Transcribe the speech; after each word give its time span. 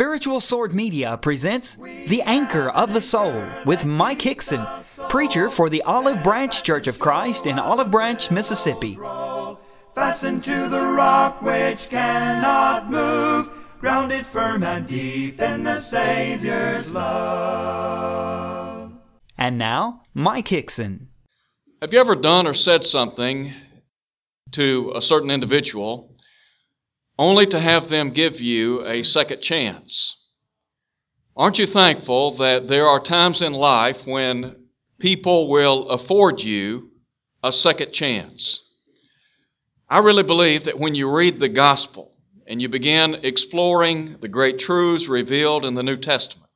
Spiritual 0.00 0.40
Sword 0.40 0.72
Media 0.72 1.18
presents 1.18 1.74
The 1.74 2.22
Anchor 2.24 2.70
of 2.70 2.94
the 2.94 3.02
Soul 3.02 3.44
with 3.66 3.84
Mike 3.84 4.20
Hixson, 4.20 4.66
preacher 5.10 5.50
for 5.50 5.68
the 5.68 5.82
Olive 5.82 6.22
Branch 6.22 6.62
Church 6.62 6.86
of 6.86 6.98
Christ 6.98 7.44
in 7.44 7.58
Olive 7.58 7.90
Branch, 7.90 8.30
Mississippi. 8.30 8.98
Fastened 9.94 10.42
to 10.44 10.70
the 10.70 10.80
rock 10.80 11.42
which 11.42 11.90
cannot 11.90 12.90
move, 12.90 13.50
grounded 13.78 14.24
firm 14.24 14.62
and 14.62 14.86
deep 14.86 15.38
in 15.38 15.64
the 15.64 15.78
Savior's 15.78 16.90
love. 16.90 17.74
And 19.36 19.58
now, 19.58 20.04
Mike 20.14 20.48
Hixson. 20.48 21.08
Have 21.82 21.92
you 21.92 22.00
ever 22.00 22.16
done 22.16 22.46
or 22.46 22.54
said 22.54 22.84
something 22.84 23.52
to 24.52 24.94
a 24.96 25.02
certain 25.02 25.30
individual 25.30 26.09
only 27.20 27.44
to 27.44 27.60
have 27.60 27.90
them 27.90 28.12
give 28.12 28.40
you 28.40 28.82
a 28.86 29.02
second 29.02 29.42
chance. 29.42 30.16
Aren't 31.36 31.58
you 31.58 31.66
thankful 31.66 32.38
that 32.38 32.66
there 32.66 32.86
are 32.86 32.98
times 32.98 33.42
in 33.42 33.52
life 33.52 34.06
when 34.06 34.68
people 34.98 35.50
will 35.50 35.90
afford 35.90 36.40
you 36.40 36.92
a 37.44 37.52
second 37.52 37.92
chance? 37.92 38.62
I 39.86 39.98
really 39.98 40.22
believe 40.22 40.64
that 40.64 40.78
when 40.78 40.94
you 40.94 41.14
read 41.14 41.38
the 41.38 41.50
gospel 41.50 42.10
and 42.46 42.62
you 42.62 42.70
begin 42.70 43.16
exploring 43.22 44.16
the 44.22 44.28
great 44.28 44.58
truths 44.58 45.06
revealed 45.06 45.66
in 45.66 45.74
the 45.74 45.82
New 45.82 45.98
Testament, 45.98 46.48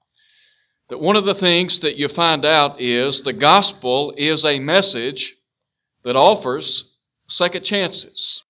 that 0.89 0.98
one 0.98 1.17
of 1.17 1.27
the 1.27 1.34
things 1.34 1.81
that 1.81 1.97
you 1.97 2.09
find 2.09 2.47
out 2.47 2.81
is 2.81 3.20
the 3.20 3.34
gospel 3.34 4.15
is 4.17 4.47
a 4.47 4.61
message 4.61 5.37
that 6.05 6.17
offers 6.17 6.97
second 7.28 7.67
chances. 7.67 8.44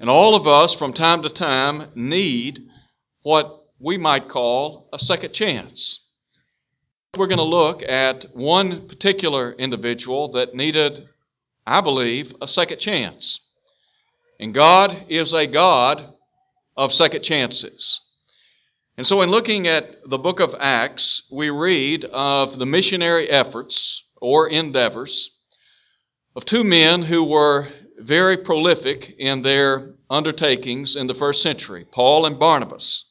And 0.00 0.08
all 0.08 0.34
of 0.34 0.46
us, 0.46 0.74
from 0.74 0.92
time 0.92 1.22
to 1.22 1.28
time, 1.28 1.90
need 1.94 2.68
what 3.22 3.66
we 3.78 3.98
might 3.98 4.28
call 4.28 4.88
a 4.92 4.98
second 4.98 5.32
chance. 5.32 6.00
We're 7.16 7.26
going 7.26 7.38
to 7.38 7.44
look 7.44 7.82
at 7.82 8.34
one 8.36 8.88
particular 8.88 9.52
individual 9.52 10.32
that 10.32 10.54
needed, 10.54 11.08
I 11.66 11.80
believe, 11.80 12.34
a 12.40 12.48
second 12.48 12.78
chance. 12.78 13.40
And 14.38 14.54
God 14.54 15.06
is 15.08 15.32
a 15.32 15.46
God 15.46 16.12
of 16.76 16.92
second 16.92 17.22
chances. 17.22 18.00
And 18.96 19.06
so, 19.06 19.22
in 19.22 19.30
looking 19.30 19.66
at 19.68 20.08
the 20.08 20.18
book 20.18 20.40
of 20.40 20.54
Acts, 20.58 21.22
we 21.30 21.50
read 21.50 22.04
of 22.04 22.58
the 22.58 22.66
missionary 22.66 23.28
efforts 23.28 24.04
or 24.20 24.48
endeavors 24.48 25.30
of 26.34 26.44
two 26.44 26.62
men 26.62 27.02
who 27.02 27.24
were 27.24 27.68
very 28.00 28.36
prolific 28.36 29.14
in 29.18 29.42
their 29.42 29.94
undertakings 30.08 30.96
in 30.96 31.06
the 31.06 31.14
first 31.14 31.42
century 31.42 31.84
Paul 31.84 32.26
and 32.26 32.38
Barnabas. 32.38 33.04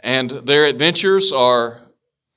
And 0.00 0.30
their 0.30 0.66
adventures 0.66 1.32
are 1.32 1.80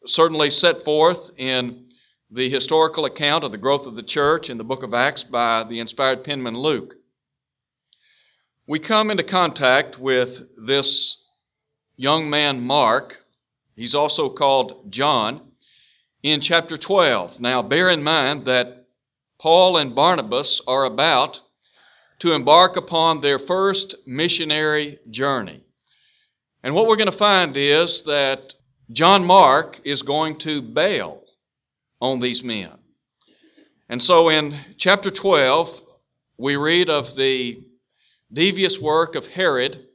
certainly 0.06 0.52
set 0.52 0.84
forth 0.86 1.32
in 1.38 1.86
the 2.32 2.50
historical 2.50 3.06
account 3.06 3.44
of 3.44 3.52
the 3.52 3.58
growth 3.58 3.86
of 3.86 3.96
the 3.96 4.04
church 4.04 4.50
in 4.50 4.58
the 4.58 4.64
book 4.64 4.84
of 4.84 4.94
Acts 4.94 5.24
by 5.24 5.64
the 5.64 5.80
inspired 5.80 6.24
penman 6.24 6.58
Luke. 6.58 6.96
We 8.68 8.80
come 8.80 9.12
into 9.12 9.24
contact 9.24 10.00
with 10.00 10.44
this 10.58 11.18
young 11.96 12.30
man, 12.30 12.62
Mark. 12.62 13.18
He's 13.76 13.96
also 13.96 14.30
called 14.30 14.92
John 14.92 15.42
in 16.22 16.40
chapter 16.40 16.78
12. 16.78 17.40
Now, 17.40 17.62
bear 17.64 17.90
in 17.90 18.04
mind 18.04 18.46
that 18.46 18.86
Paul 19.40 19.78
and 19.78 19.96
Barnabas 19.96 20.62
are 20.68 20.86
about 20.86 21.42
to 22.20 22.34
embark 22.34 22.76
upon 22.76 23.22
their 23.22 23.40
first 23.40 23.96
missionary 24.06 25.00
journey. 25.10 25.64
And 26.64 26.76
what 26.76 26.88
we're 26.88 26.98
going 26.98 27.12
to 27.12 27.18
find 27.18 27.56
is 27.56 28.04
that 28.04 28.54
John 28.92 29.26
Mark 29.26 29.80
is 29.86 30.02
going 30.02 30.38
to 30.40 30.62
bail 30.62 31.24
on 32.02 32.20
these 32.20 32.44
men. 32.44 32.72
And 33.88 34.04
so 34.04 34.30
in 34.30 34.60
chapter 34.78 35.10
12, 35.10 35.82
we 36.38 36.56
read 36.56 36.90
of 36.90 37.16
the 37.16 37.64
devious 38.32 38.80
work 38.80 39.16
of 39.16 39.28
Herod. 39.28 39.86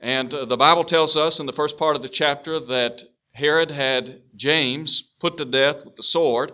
And 0.00 0.32
uh, 0.32 0.44
the 0.44 0.56
Bible 0.56 0.84
tells 0.84 1.16
us 1.16 1.40
in 1.40 1.46
the 1.46 1.52
first 1.52 1.76
part 1.76 1.96
of 1.96 2.02
the 2.02 2.08
chapter 2.08 2.60
that 2.60 3.02
Herod 3.32 3.70
had 3.70 4.22
James 4.36 5.02
put 5.20 5.36
to 5.38 5.44
death 5.44 5.84
with 5.84 5.96
the 5.96 6.02
sword. 6.02 6.52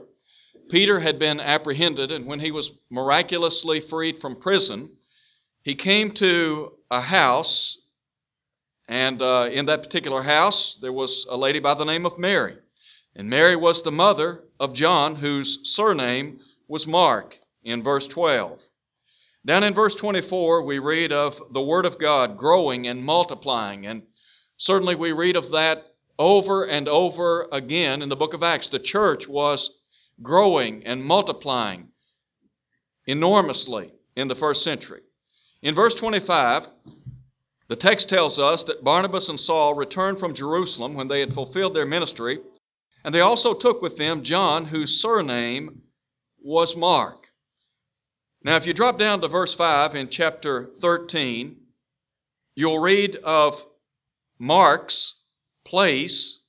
Peter 0.70 1.00
had 1.00 1.18
been 1.18 1.40
apprehended, 1.40 2.10
and 2.10 2.26
when 2.26 2.40
he 2.40 2.50
was 2.50 2.72
miraculously 2.90 3.80
freed 3.80 4.20
from 4.20 4.36
prison, 4.36 4.90
he 5.62 5.74
came 5.74 6.10
to 6.12 6.72
a 6.90 7.00
house, 7.00 7.78
and 8.88 9.20
uh, 9.22 9.48
in 9.50 9.66
that 9.66 9.82
particular 9.82 10.22
house, 10.22 10.76
there 10.80 10.92
was 10.92 11.26
a 11.28 11.36
lady 11.36 11.58
by 11.58 11.74
the 11.74 11.84
name 11.84 12.06
of 12.06 12.18
Mary. 12.18 12.56
And 13.16 13.30
Mary 13.30 13.56
was 13.56 13.82
the 13.82 13.92
mother 13.92 14.44
of 14.58 14.74
John, 14.74 15.14
whose 15.14 15.60
surname 15.62 16.40
was 16.68 16.86
Mark, 16.86 17.38
in 17.62 17.82
verse 17.82 18.06
12. 18.06 18.60
Down 19.46 19.62
in 19.62 19.74
verse 19.74 19.94
24, 19.94 20.62
we 20.62 20.78
read 20.78 21.12
of 21.12 21.40
the 21.52 21.62
Word 21.62 21.86
of 21.86 21.98
God 21.98 22.36
growing 22.36 22.86
and 22.86 23.04
multiplying, 23.04 23.86
and 23.86 24.02
certainly 24.56 24.94
we 24.94 25.12
read 25.12 25.36
of 25.36 25.50
that 25.52 25.94
over 26.18 26.64
and 26.64 26.88
over 26.88 27.48
again 27.52 28.02
in 28.02 28.08
the 28.08 28.16
book 28.16 28.34
of 28.34 28.42
Acts. 28.42 28.68
The 28.68 28.78
church 28.78 29.28
was 29.28 29.70
growing 30.22 30.84
and 30.86 31.04
multiplying 31.04 31.88
enormously 33.06 33.92
in 34.16 34.28
the 34.28 34.36
first 34.36 34.62
century. 34.62 35.00
In 35.62 35.74
verse 35.74 35.94
25, 35.94 36.68
the 37.68 37.76
text 37.76 38.08
tells 38.08 38.38
us 38.38 38.64
that 38.64 38.84
Barnabas 38.84 39.28
and 39.28 39.40
Saul 39.40 39.74
returned 39.74 40.18
from 40.18 40.34
Jerusalem 40.34 40.94
when 40.94 41.08
they 41.08 41.20
had 41.20 41.34
fulfilled 41.34 41.74
their 41.74 41.86
ministry, 41.86 42.40
and 43.04 43.14
they 43.14 43.20
also 43.20 43.54
took 43.54 43.82
with 43.82 43.96
them 43.96 44.22
John, 44.22 44.66
whose 44.66 45.00
surname 45.00 45.82
was 46.42 46.76
Mark. 46.76 47.28
Now, 48.42 48.56
if 48.56 48.66
you 48.66 48.74
drop 48.74 48.98
down 48.98 49.22
to 49.22 49.28
verse 49.28 49.54
5 49.54 49.94
in 49.94 50.10
chapter 50.10 50.70
13, 50.80 51.56
you'll 52.54 52.78
read 52.78 53.16
of 53.16 53.64
Mark's 54.38 55.14
place 55.64 56.40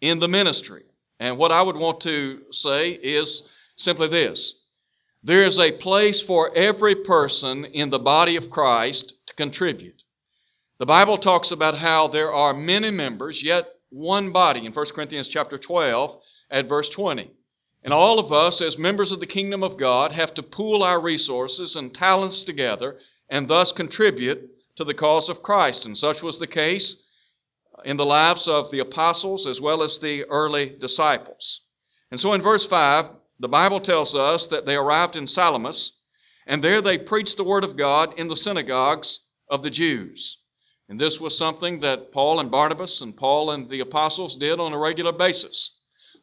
in 0.00 0.18
the 0.18 0.28
ministry. 0.28 0.82
And 1.24 1.38
what 1.38 1.52
I 1.52 1.62
would 1.62 1.78
want 1.78 2.02
to 2.02 2.42
say 2.50 2.90
is 2.90 3.44
simply 3.76 4.08
this 4.08 4.56
there 5.22 5.42
is 5.42 5.58
a 5.58 5.72
place 5.72 6.20
for 6.20 6.54
every 6.54 6.94
person 6.94 7.64
in 7.64 7.88
the 7.88 7.98
body 7.98 8.36
of 8.36 8.50
Christ 8.50 9.14
to 9.28 9.34
contribute. 9.34 10.02
The 10.76 10.84
Bible 10.84 11.16
talks 11.16 11.50
about 11.50 11.78
how 11.78 12.08
there 12.08 12.30
are 12.30 12.52
many 12.52 12.90
members, 12.90 13.42
yet 13.42 13.72
one 13.88 14.32
body 14.32 14.66
in 14.66 14.74
1 14.74 14.86
Corinthians 14.94 15.28
chapter 15.28 15.56
12 15.56 16.20
at 16.50 16.68
verse 16.68 16.90
20. 16.90 17.30
And 17.84 17.94
all 17.94 18.18
of 18.18 18.30
us, 18.30 18.60
as 18.60 18.76
members 18.76 19.10
of 19.10 19.20
the 19.20 19.26
kingdom 19.26 19.62
of 19.62 19.78
God, 19.78 20.12
have 20.12 20.34
to 20.34 20.42
pool 20.42 20.82
our 20.82 21.00
resources 21.00 21.74
and 21.74 21.94
talents 21.94 22.42
together 22.42 22.98
and 23.30 23.48
thus 23.48 23.72
contribute 23.72 24.50
to 24.76 24.84
the 24.84 24.92
cause 24.92 25.30
of 25.30 25.42
Christ. 25.42 25.86
And 25.86 25.96
such 25.96 26.22
was 26.22 26.38
the 26.38 26.46
case 26.46 26.96
in 27.84 27.96
the 27.96 28.06
lives 28.06 28.48
of 28.48 28.70
the 28.70 28.80
apostles 28.80 29.46
as 29.46 29.60
well 29.60 29.82
as 29.82 29.98
the 29.98 30.24
early 30.24 30.76
disciples. 30.78 31.60
And 32.10 32.18
so 32.18 32.32
in 32.32 32.42
verse 32.42 32.64
5, 32.64 33.06
the 33.40 33.48
Bible 33.48 33.80
tells 33.80 34.14
us 34.14 34.46
that 34.46 34.66
they 34.66 34.76
arrived 34.76 35.16
in 35.16 35.26
Salamis, 35.26 35.92
and 36.46 36.62
there 36.62 36.80
they 36.80 36.98
preached 36.98 37.36
the 37.36 37.44
Word 37.44 37.64
of 37.64 37.76
God 37.76 38.18
in 38.18 38.28
the 38.28 38.36
synagogues 38.36 39.20
of 39.48 39.62
the 39.62 39.70
Jews. 39.70 40.38
And 40.88 41.00
this 41.00 41.18
was 41.18 41.36
something 41.36 41.80
that 41.80 42.12
Paul 42.12 42.40
and 42.40 42.50
Barnabas 42.50 43.00
and 43.00 43.16
Paul 43.16 43.50
and 43.50 43.68
the 43.68 43.80
apostles 43.80 44.36
did 44.36 44.60
on 44.60 44.72
a 44.72 44.78
regular 44.78 45.12
basis. 45.12 45.70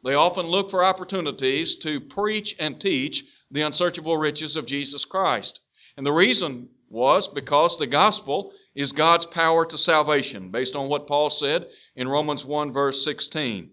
They 0.04 0.14
often 0.14 0.46
looked 0.46 0.70
for 0.70 0.84
opportunities 0.84 1.76
to 1.76 2.00
preach 2.00 2.56
and 2.58 2.80
teach 2.80 3.24
the 3.50 3.62
unsearchable 3.62 4.16
riches 4.16 4.56
of 4.56 4.66
Jesus 4.66 5.04
Christ. 5.04 5.60
And 5.96 6.06
the 6.06 6.12
reason 6.12 6.68
was 6.88 7.28
because 7.28 7.78
the 7.78 7.86
gospel 7.86 8.52
is 8.74 8.92
God's 8.92 9.26
power 9.26 9.66
to 9.66 9.78
salvation, 9.78 10.50
based 10.50 10.76
on 10.76 10.88
what 10.88 11.06
Paul 11.06 11.30
said 11.30 11.66
in 11.94 12.08
Romans 12.08 12.44
1, 12.44 12.72
verse 12.72 13.04
16. 13.04 13.70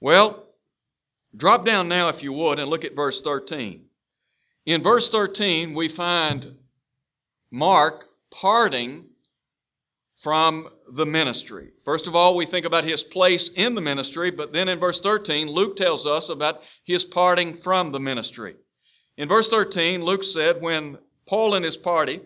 Well, 0.00 0.46
drop 1.36 1.64
down 1.64 1.88
now, 1.88 2.08
if 2.08 2.22
you 2.22 2.32
would, 2.32 2.58
and 2.58 2.68
look 2.68 2.84
at 2.84 2.96
verse 2.96 3.20
13. 3.20 3.84
In 4.66 4.82
verse 4.82 5.08
13, 5.08 5.74
we 5.74 5.88
find 5.88 6.56
Mark 7.50 8.06
parting 8.30 9.06
from 10.22 10.68
the 10.92 11.06
ministry. 11.06 11.70
First 11.84 12.06
of 12.06 12.14
all, 12.14 12.36
we 12.36 12.44
think 12.44 12.66
about 12.66 12.84
his 12.84 13.02
place 13.02 13.48
in 13.48 13.74
the 13.74 13.80
ministry, 13.80 14.30
but 14.30 14.52
then 14.52 14.68
in 14.68 14.78
verse 14.78 15.00
13, 15.00 15.48
Luke 15.48 15.76
tells 15.76 16.06
us 16.06 16.28
about 16.28 16.62
his 16.84 17.04
parting 17.04 17.56
from 17.62 17.90
the 17.90 18.00
ministry. 18.00 18.56
In 19.16 19.28
verse 19.28 19.48
13, 19.48 20.04
Luke 20.04 20.24
said, 20.24 20.60
When 20.60 20.98
Paul 21.26 21.54
and 21.54 21.64
his 21.64 21.76
party 21.76 22.20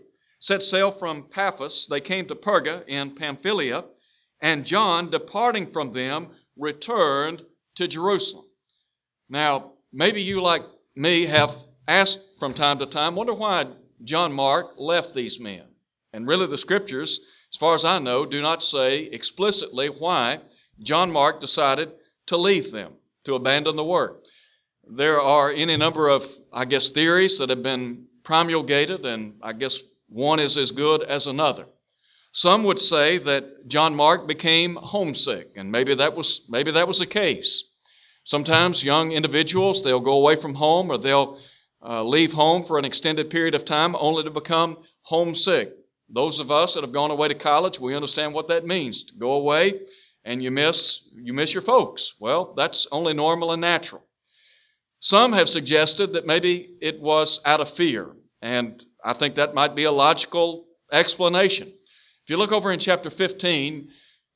set 0.44 0.62
sail 0.62 0.93
from 0.93 1.23
Paphos, 1.23 1.87
they 1.87 2.02
came 2.02 2.29
to 2.29 2.35
Perga 2.35 2.87
in 2.87 3.12
Pamphylia, 3.12 3.82
and 4.43 4.67
John, 4.67 5.11
departing 5.11 5.73
from 5.73 5.94
them, 5.94 6.32
returned 6.58 7.43
to 7.76 7.88
Jerusalem. 7.88 8.44
Now, 9.31 9.73
maybe 9.91 10.20
you, 10.20 10.43
like 10.43 10.61
me, 10.94 11.25
have 11.25 11.56
asked 11.88 12.20
from 12.38 12.52
time 12.52 12.79
to 12.81 12.85
time, 12.87 13.14
wonder 13.14 13.32
why 13.32 13.69
John 14.05 14.35
Mark 14.35 14.75
left 14.76 15.14
these 15.14 15.41
men. 15.41 15.62
And 16.12 16.29
really, 16.29 16.47
the 16.47 16.58
scriptures, 16.58 17.20
as 17.50 17.56
far 17.56 17.75
as 17.75 17.87
I 17.87 17.99
know, 17.99 18.26
do 18.26 18.43
not 18.43 18.62
say 18.62 19.05
explicitly 19.05 19.88
why 19.88 20.40
John 20.79 21.11
Mark 21.11 21.40
decided 21.40 21.90
to 22.26 22.37
leave 22.37 22.70
them, 22.70 22.93
to 23.25 23.35
abandon 23.35 23.76
the 23.76 23.85
work. 23.85 24.23
There 24.87 25.23
are 25.23 25.50
any 25.50 25.79
number 25.79 26.11
of, 26.11 26.31
I 26.52 26.67
guess, 26.67 26.90
theories 26.90 27.38
that 27.38 27.49
have 27.49 27.62
been 27.62 28.08
promulgated, 28.25 29.06
and 29.06 29.37
I 29.43 29.55
guess 29.55 29.81
one 30.14 30.38
is 30.38 30.56
as 30.56 30.70
good 30.70 31.02
as 31.02 31.26
another. 31.26 31.66
Some 32.31 32.62
would 32.64 32.78
say 32.78 33.19
that 33.19 33.66
John 33.66 33.96
Mark 33.96 34.28
became 34.28 34.76
homesick, 34.76 35.50
and 35.56 35.72
maybe 35.72 35.93
that 35.96 36.14
was 36.14 36.43
maybe 36.49 36.70
that 36.70 36.87
was 36.87 37.00
the 37.00 37.06
case. 37.06 37.64
Sometimes 38.22 38.82
young 38.84 39.11
individuals 39.11 39.82
they'll 39.82 39.99
go 39.99 40.14
away 40.14 40.37
from 40.37 40.55
home 40.55 40.90
or 40.90 40.99
they'll 40.99 41.40
uh, 41.82 42.05
leave 42.05 42.32
home 42.32 42.64
for 42.64 42.78
an 42.78 42.84
extended 42.84 43.28
period 43.28 43.56
of 43.56 43.64
time 43.64 43.96
only 43.96 44.22
to 44.22 44.31
become 44.31 44.78
homesick. 45.02 45.72
Those 46.08 46.38
of 46.38 46.50
us 46.50 46.75
that 46.75 46.84
have 46.84 46.93
gone 46.93 47.11
away 47.11 47.28
to 47.28 47.34
college, 47.34 47.81
we 47.81 47.96
understand 47.96 48.34
what 48.34 48.49
that 48.49 48.64
means. 48.64 49.02
To 49.05 49.14
go 49.19 49.32
away 49.32 49.81
and 50.25 50.40
you 50.40 50.52
miss 50.52 51.00
you 51.12 51.32
miss 51.32 51.52
your 51.52 51.62
folks. 51.62 52.14
Well, 52.20 52.55
that's 52.56 52.87
only 52.93 53.14
normal 53.14 53.50
and 53.50 53.61
natural. 53.61 54.05
Some 55.00 55.32
have 55.32 55.49
suggested 55.49 56.12
that 56.12 56.25
maybe 56.25 56.76
it 56.81 57.00
was 57.00 57.40
out 57.44 57.61
of 57.61 57.70
fear, 57.72 58.14
and 58.40 58.82
I 59.04 59.12
think 59.12 59.34
that 59.34 59.54
might 59.54 59.76
be 59.76 59.84
a 59.84 59.92
logical 59.92 60.66
explanation. 60.90 61.68
If 61.68 62.30
you 62.30 62.38
look 62.38 62.52
over 62.52 62.72
in 62.72 62.80
chapter 62.80 63.10
15, 63.10 63.88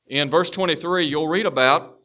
in 0.07 0.29
verse 0.29 0.49
23, 0.51 1.05
you'll 1.05 1.27
read 1.27 1.47
about 1.47 1.97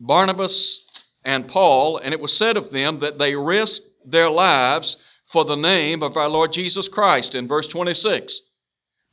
Barnabas 0.00 0.84
and 1.24 1.46
Paul, 1.46 1.98
and 1.98 2.12
it 2.12 2.20
was 2.20 2.36
said 2.36 2.56
of 2.56 2.72
them 2.72 2.98
that 3.00 3.18
they 3.18 3.36
risked 3.36 3.86
their 4.04 4.28
lives 4.28 4.96
for 5.26 5.44
the 5.44 5.56
name 5.56 6.02
of 6.02 6.16
our 6.16 6.28
Lord 6.28 6.52
Jesus 6.52 6.88
Christ 6.88 7.36
in 7.36 7.46
verse 7.46 7.68
26. 7.68 8.40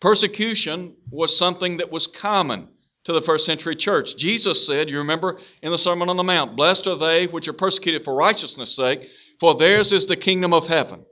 Persecution 0.01 0.95
was 1.11 1.37
something 1.37 1.77
that 1.77 1.91
was 1.91 2.07
common 2.07 2.69
to 3.03 3.13
the 3.13 3.21
first 3.21 3.45
century 3.45 3.75
church. 3.75 4.17
Jesus 4.17 4.65
said, 4.65 4.89
you 4.89 4.97
remember 4.97 5.39
in 5.61 5.71
the 5.71 5.77
Sermon 5.77 6.09
on 6.09 6.17
the 6.17 6.23
Mount, 6.23 6.55
Blessed 6.55 6.87
are 6.87 6.97
they 6.97 7.27
which 7.27 7.47
are 7.47 7.53
persecuted 7.53 8.03
for 8.03 8.15
righteousness' 8.15 8.75
sake, 8.75 9.07
for 9.39 9.55
theirs 9.55 9.91
is 9.91 10.05
the 10.05 10.17
kingdom 10.17 10.53
of 10.53 10.67
heaven. 10.67 11.05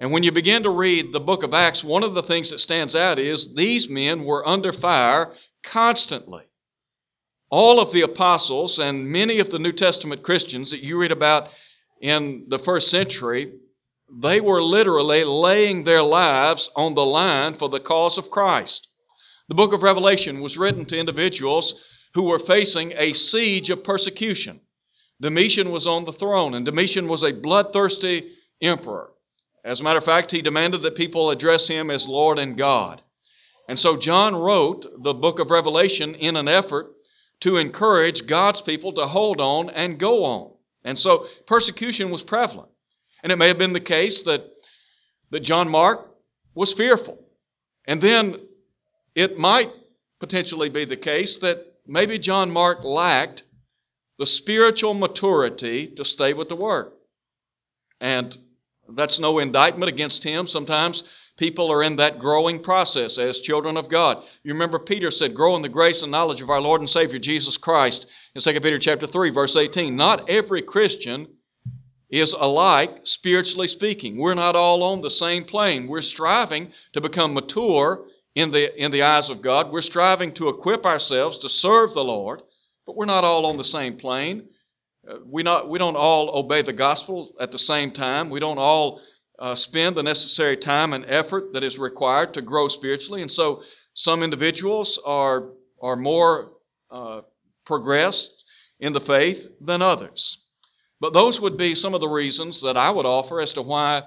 And 0.00 0.12
when 0.12 0.22
you 0.22 0.32
begin 0.32 0.62
to 0.62 0.70
read 0.70 1.12
the 1.12 1.20
book 1.20 1.42
of 1.42 1.52
Acts, 1.52 1.84
one 1.84 2.02
of 2.02 2.14
the 2.14 2.22
things 2.22 2.50
that 2.50 2.60
stands 2.60 2.94
out 2.94 3.18
is 3.18 3.54
these 3.54 3.86
men 3.86 4.24
were 4.24 4.48
under 4.48 4.72
fire 4.72 5.34
constantly. 5.62 6.44
All 7.50 7.78
of 7.78 7.92
the 7.92 8.00
apostles 8.00 8.78
and 8.78 9.10
many 9.10 9.40
of 9.40 9.50
the 9.50 9.58
New 9.58 9.72
Testament 9.72 10.22
Christians 10.22 10.70
that 10.70 10.82
you 10.82 10.96
read 10.96 11.12
about 11.12 11.50
in 12.00 12.46
the 12.48 12.58
first 12.58 12.88
century, 12.88 13.52
they 14.10 14.40
were 14.40 14.62
literally 14.62 15.22
laying 15.22 15.84
their 15.84 16.02
lives 16.02 16.70
on 16.74 16.94
the 16.94 17.04
line 17.04 17.54
for 17.54 17.68
the 17.68 17.78
cause 17.78 18.16
of 18.16 18.30
Christ. 18.30 18.88
The 19.48 19.54
book 19.54 19.74
of 19.74 19.82
Revelation 19.82 20.40
was 20.40 20.56
written 20.56 20.86
to 20.86 20.98
individuals 20.98 21.74
who 22.14 22.22
were 22.22 22.38
facing 22.38 22.94
a 22.96 23.12
siege 23.12 23.68
of 23.68 23.84
persecution. 23.84 24.60
Domitian 25.20 25.70
was 25.70 25.86
on 25.86 26.06
the 26.06 26.12
throne, 26.12 26.54
and 26.54 26.64
Domitian 26.64 27.06
was 27.06 27.22
a 27.22 27.32
bloodthirsty 27.32 28.32
emperor. 28.62 29.10
As 29.64 29.80
a 29.80 29.82
matter 29.82 29.98
of 29.98 30.04
fact, 30.04 30.30
he 30.30 30.42
demanded 30.42 30.82
that 30.82 30.94
people 30.94 31.30
address 31.30 31.68
him 31.68 31.90
as 31.90 32.06
Lord 32.06 32.38
and 32.38 32.56
God. 32.56 33.02
And 33.68 33.78
so 33.78 33.96
John 33.96 34.34
wrote 34.34 34.86
the 35.02 35.14
book 35.14 35.38
of 35.38 35.50
Revelation 35.50 36.14
in 36.14 36.36
an 36.36 36.48
effort 36.48 36.92
to 37.40 37.56
encourage 37.56 38.26
God's 38.26 38.60
people 38.60 38.92
to 38.94 39.06
hold 39.06 39.40
on 39.40 39.70
and 39.70 39.98
go 39.98 40.24
on. 40.24 40.52
And 40.84 40.98
so 40.98 41.26
persecution 41.46 42.10
was 42.10 42.22
prevalent. 42.22 42.70
And 43.22 43.30
it 43.30 43.36
may 43.36 43.48
have 43.48 43.58
been 43.58 43.72
the 43.72 43.80
case 43.80 44.22
that, 44.22 44.44
that 45.30 45.40
John 45.40 45.68
Mark 45.68 46.10
was 46.54 46.72
fearful. 46.72 47.22
And 47.86 48.00
then 48.00 48.36
it 49.14 49.38
might 49.38 49.70
potentially 50.20 50.68
be 50.68 50.84
the 50.84 50.96
case 50.96 51.38
that 51.38 51.58
maybe 51.86 52.18
John 52.18 52.50
Mark 52.50 52.82
lacked 52.82 53.44
the 54.18 54.26
spiritual 54.26 54.94
maturity 54.94 55.86
to 55.86 56.04
stay 56.04 56.34
with 56.34 56.48
the 56.48 56.56
work. 56.56 56.94
And 58.00 58.36
that's 58.94 59.18
no 59.18 59.38
indictment 59.38 59.88
against 59.88 60.24
him. 60.24 60.46
Sometimes 60.46 61.02
people 61.36 61.72
are 61.72 61.82
in 61.82 61.96
that 61.96 62.18
growing 62.18 62.60
process 62.60 63.18
as 63.18 63.40
children 63.40 63.76
of 63.76 63.88
God. 63.88 64.22
You 64.42 64.52
remember 64.52 64.78
Peter 64.78 65.10
said, 65.10 65.34
"Grow 65.34 65.56
in 65.56 65.62
the 65.62 65.68
grace 65.68 66.02
and 66.02 66.12
knowledge 66.12 66.40
of 66.40 66.50
our 66.50 66.60
Lord 66.60 66.80
and 66.80 66.90
Savior 66.90 67.18
Jesus 67.18 67.56
Christ." 67.56 68.06
In 68.34 68.40
2 68.40 68.60
Peter 68.60 68.78
chapter 68.78 69.06
3 69.06 69.30
verse 69.30 69.56
18, 69.56 69.96
not 69.96 70.28
every 70.28 70.62
Christian 70.62 71.26
is 72.10 72.32
alike 72.32 73.00
spiritually 73.04 73.68
speaking. 73.68 74.16
We're 74.16 74.34
not 74.34 74.56
all 74.56 74.82
on 74.82 75.00
the 75.00 75.10
same 75.10 75.44
plane. 75.44 75.86
We're 75.86 76.02
striving 76.02 76.72
to 76.92 77.00
become 77.00 77.34
mature 77.34 78.06
in 78.34 78.50
the, 78.50 78.82
in 78.82 78.90
the 78.90 79.02
eyes 79.02 79.30
of 79.30 79.42
God. 79.42 79.70
We're 79.70 79.82
striving 79.82 80.32
to 80.34 80.48
equip 80.48 80.86
ourselves 80.86 81.38
to 81.38 81.48
serve 81.48 81.94
the 81.94 82.04
Lord, 82.04 82.42
but 82.86 82.96
we're 82.96 83.04
not 83.04 83.24
all 83.24 83.46
on 83.46 83.56
the 83.56 83.64
same 83.64 83.96
plane. 83.96 84.48
Uh, 85.10 85.16
we, 85.26 85.42
not, 85.42 85.68
we 85.68 85.78
don't 85.78 85.96
all 85.96 86.38
obey 86.38 86.62
the 86.62 86.72
gospel 86.72 87.34
at 87.40 87.50
the 87.50 87.58
same 87.58 87.90
time. 87.90 88.30
We 88.30 88.40
don't 88.40 88.58
all 88.58 89.00
uh, 89.38 89.54
spend 89.54 89.96
the 89.96 90.02
necessary 90.02 90.56
time 90.56 90.92
and 90.92 91.04
effort 91.08 91.52
that 91.54 91.64
is 91.64 91.78
required 91.78 92.34
to 92.34 92.42
grow 92.42 92.68
spiritually. 92.68 93.22
And 93.22 93.32
so 93.32 93.62
some 93.94 94.22
individuals 94.22 94.98
are, 95.04 95.48
are 95.82 95.96
more 95.96 96.52
uh, 96.90 97.22
progressed 97.64 98.44
in 98.78 98.92
the 98.92 99.00
faith 99.00 99.48
than 99.60 99.82
others. 99.82 100.38
But 101.00 101.12
those 101.12 101.40
would 101.40 101.56
be 101.56 101.74
some 101.74 101.94
of 101.94 102.00
the 102.00 102.08
reasons 102.08 102.62
that 102.62 102.76
I 102.76 102.90
would 102.90 103.06
offer 103.06 103.40
as 103.40 103.54
to 103.54 103.62
why 103.62 104.02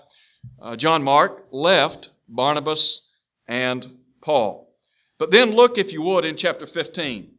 uh, 0.61 0.75
John 0.75 1.03
Mark 1.03 1.47
left 1.51 2.09
Barnabas 2.29 3.01
and 3.47 3.97
Paul. 4.21 4.73
But 5.17 5.31
then 5.31 5.51
look, 5.51 5.77
if 5.77 5.91
you 5.91 6.01
would, 6.03 6.23
in 6.23 6.38
chapter 6.38 6.67
15. 6.67 7.29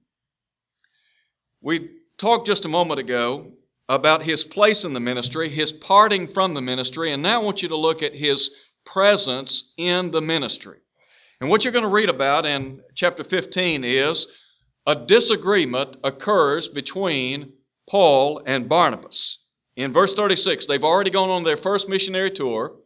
We 1.60 1.90
talked 2.18 2.46
just 2.46 2.64
a 2.64 2.68
moment 2.68 3.00
ago 3.00 3.52
about 3.88 4.22
his 4.22 4.44
place 4.44 4.84
in 4.84 4.92
the 4.92 5.00
ministry, 5.00 5.48
his 5.48 5.72
parting 5.72 6.28
from 6.28 6.54
the 6.54 6.62
ministry, 6.62 7.12
and 7.12 7.22
now 7.22 7.40
I 7.40 7.44
want 7.44 7.62
you 7.62 7.68
to 7.68 7.76
look 7.76 8.02
at 8.02 8.14
his 8.14 8.50
presence 8.86 9.72
in 9.76 10.10
the 10.10 10.22
ministry. 10.22 10.78
And 11.40 11.50
what 11.50 11.64
you're 11.64 11.72
going 11.72 11.82
to 11.84 11.88
read 11.88 12.08
about 12.08 12.46
in 12.46 12.80
chapter 12.94 13.24
15 13.24 13.84
is 13.84 14.26
a 14.86 14.94
disagreement 14.94 15.96
occurs 16.04 16.68
between 16.68 17.52
Paul 17.88 18.42
and 18.46 18.68
Barnabas. 18.68 19.38
In 19.76 19.92
verse 19.92 20.14
36, 20.14 20.66
they've 20.66 20.84
already 20.84 21.10
gone 21.10 21.30
on 21.30 21.44
their 21.44 21.56
first 21.56 21.88
missionary 21.88 22.30
tour, 22.30 22.76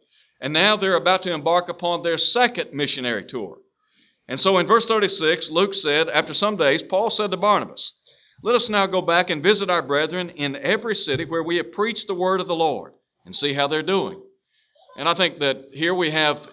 and 0.41 0.51
now 0.51 0.75
they're 0.75 0.95
about 0.95 1.23
to 1.23 1.33
embark 1.33 1.69
upon 1.69 2.01
their 2.01 2.17
second 2.17 2.73
missionary 2.73 3.25
tour. 3.25 3.59
And 4.27 4.39
so 4.39 4.57
in 4.57 4.67
verse 4.67 4.85
36, 4.85 5.49
Luke 5.49 5.73
said, 5.73 6.09
After 6.09 6.33
some 6.33 6.55
days, 6.55 6.83
Paul 6.83 7.09
said 7.09 7.31
to 7.31 7.37
Barnabas, 7.37 7.93
Let 8.41 8.55
us 8.55 8.69
now 8.69 8.85
go 8.85 9.01
back 9.01 9.29
and 9.29 9.43
visit 9.43 9.69
our 9.69 9.81
brethren 9.81 10.29
in 10.29 10.55
every 10.55 10.95
city 10.95 11.25
where 11.25 11.43
we 11.43 11.57
have 11.57 11.73
preached 11.73 12.07
the 12.07 12.13
word 12.13 12.39
of 12.39 12.47
the 12.47 12.55
Lord 12.55 12.93
and 13.25 13.35
see 13.35 13.53
how 13.53 13.67
they're 13.67 13.83
doing. 13.83 14.21
And 14.97 15.09
I 15.09 15.13
think 15.13 15.39
that 15.39 15.65
here 15.73 15.93
we 15.93 16.09
have 16.11 16.49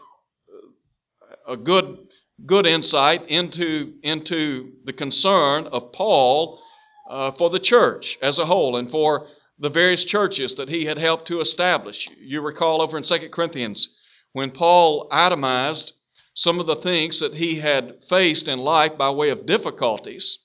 a 1.47 1.57
good, 1.57 1.99
good 2.45 2.67
insight 2.67 3.29
into, 3.29 3.95
into 4.03 4.73
the 4.85 4.93
concern 4.93 5.69
of 5.69 5.93
Paul 5.93 6.61
uh, 7.09 7.31
for 7.31 7.51
the 7.51 7.61
church 7.61 8.19
as 8.21 8.41
a 8.41 8.47
whole 8.47 8.77
and 8.77 8.91
for 8.91 9.29
the 9.61 9.71
various 9.71 10.03
churches 10.03 10.57
that 10.57 10.69
he 10.69 10.87
had 10.87 10.99
helped 10.99 11.29
to 11.29 11.41
establish. 11.41 12.09
You 12.19 12.41
recall 12.41 12.83
over 12.83 12.97
in 12.97 13.05
2 13.05 13.29
Corinthians 13.31 13.91
when 14.33 14.51
Paul 14.51 15.07
itemized 15.13 15.93
some 16.35 16.59
of 16.59 16.67
the 16.67 16.77
things 16.77 17.21
that 17.21 17.35
he 17.35 17.61
had 17.61 18.01
faced 18.09 18.49
in 18.49 18.59
life 18.59 18.99
by 18.99 19.11
way 19.11 19.31
of 19.31 19.47
difficulties. 19.47 20.41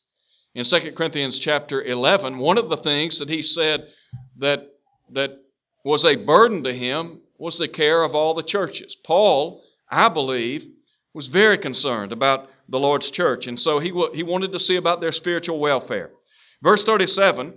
In 0.54 0.66
2 0.66 0.92
Corinthians 0.92 1.40
chapter 1.40 1.82
11, 1.82 2.38
one 2.38 2.58
of 2.58 2.70
the 2.70 2.78
things 2.78 3.20
that 3.20 3.30
he 3.30 3.42
said 3.42 3.88
that, 4.38 4.68
that 5.12 5.40
was 5.86 6.04
a 6.04 6.16
burden 6.16 6.64
to 6.66 6.74
him 6.74 7.22
was 7.38 7.58
the 7.58 7.70
care 7.70 8.04
of 8.04 8.16
all 8.16 8.34
the 8.34 8.44
churches. 8.44 8.94
Paul, 8.96 9.64
I 9.90 10.10
believe, 10.10 10.68
was 11.14 11.28
very 11.28 11.58
concerned 11.58 12.12
about 12.12 12.50
the 12.68 12.80
Lord's 12.80 13.10
church, 13.12 13.48
and 13.48 13.60
so 13.60 13.80
he, 13.80 13.92
he 14.14 14.24
wanted 14.24 14.52
to 14.52 14.60
see 14.60 14.76
about 14.76 15.00
their 15.00 15.12
spiritual 15.12 15.60
welfare. 15.60 16.12
Verse 16.62 16.84
37, 16.84 17.54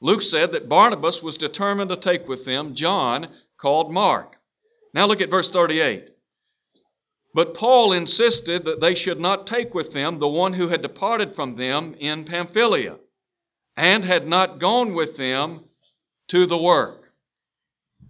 Luke 0.00 0.22
said 0.22 0.52
that 0.52 0.68
Barnabas 0.68 1.22
was 1.22 1.36
determined 1.36 1.90
to 1.90 1.96
take 1.96 2.28
with 2.28 2.44
them 2.44 2.74
John, 2.74 3.28
called 3.56 3.92
Mark. 3.92 4.36
Now 4.94 5.06
look 5.06 5.20
at 5.20 5.30
verse 5.30 5.50
38. 5.50 6.10
But 7.32 7.54
Paul 7.54 7.92
insisted 7.92 8.64
that 8.64 8.80
they 8.80 8.94
should 8.94 9.20
not 9.20 9.46
take 9.46 9.74
with 9.74 9.92
them 9.92 10.18
the 10.18 10.28
one 10.28 10.52
who 10.52 10.68
had 10.68 10.82
departed 10.82 11.36
from 11.36 11.56
them 11.56 11.94
in 11.98 12.24
Pamphylia 12.24 12.98
and 13.76 14.04
had 14.04 14.26
not 14.26 14.58
gone 14.58 14.94
with 14.94 15.16
them 15.16 15.64
to 16.28 16.46
the 16.46 16.58
work. 16.58 17.12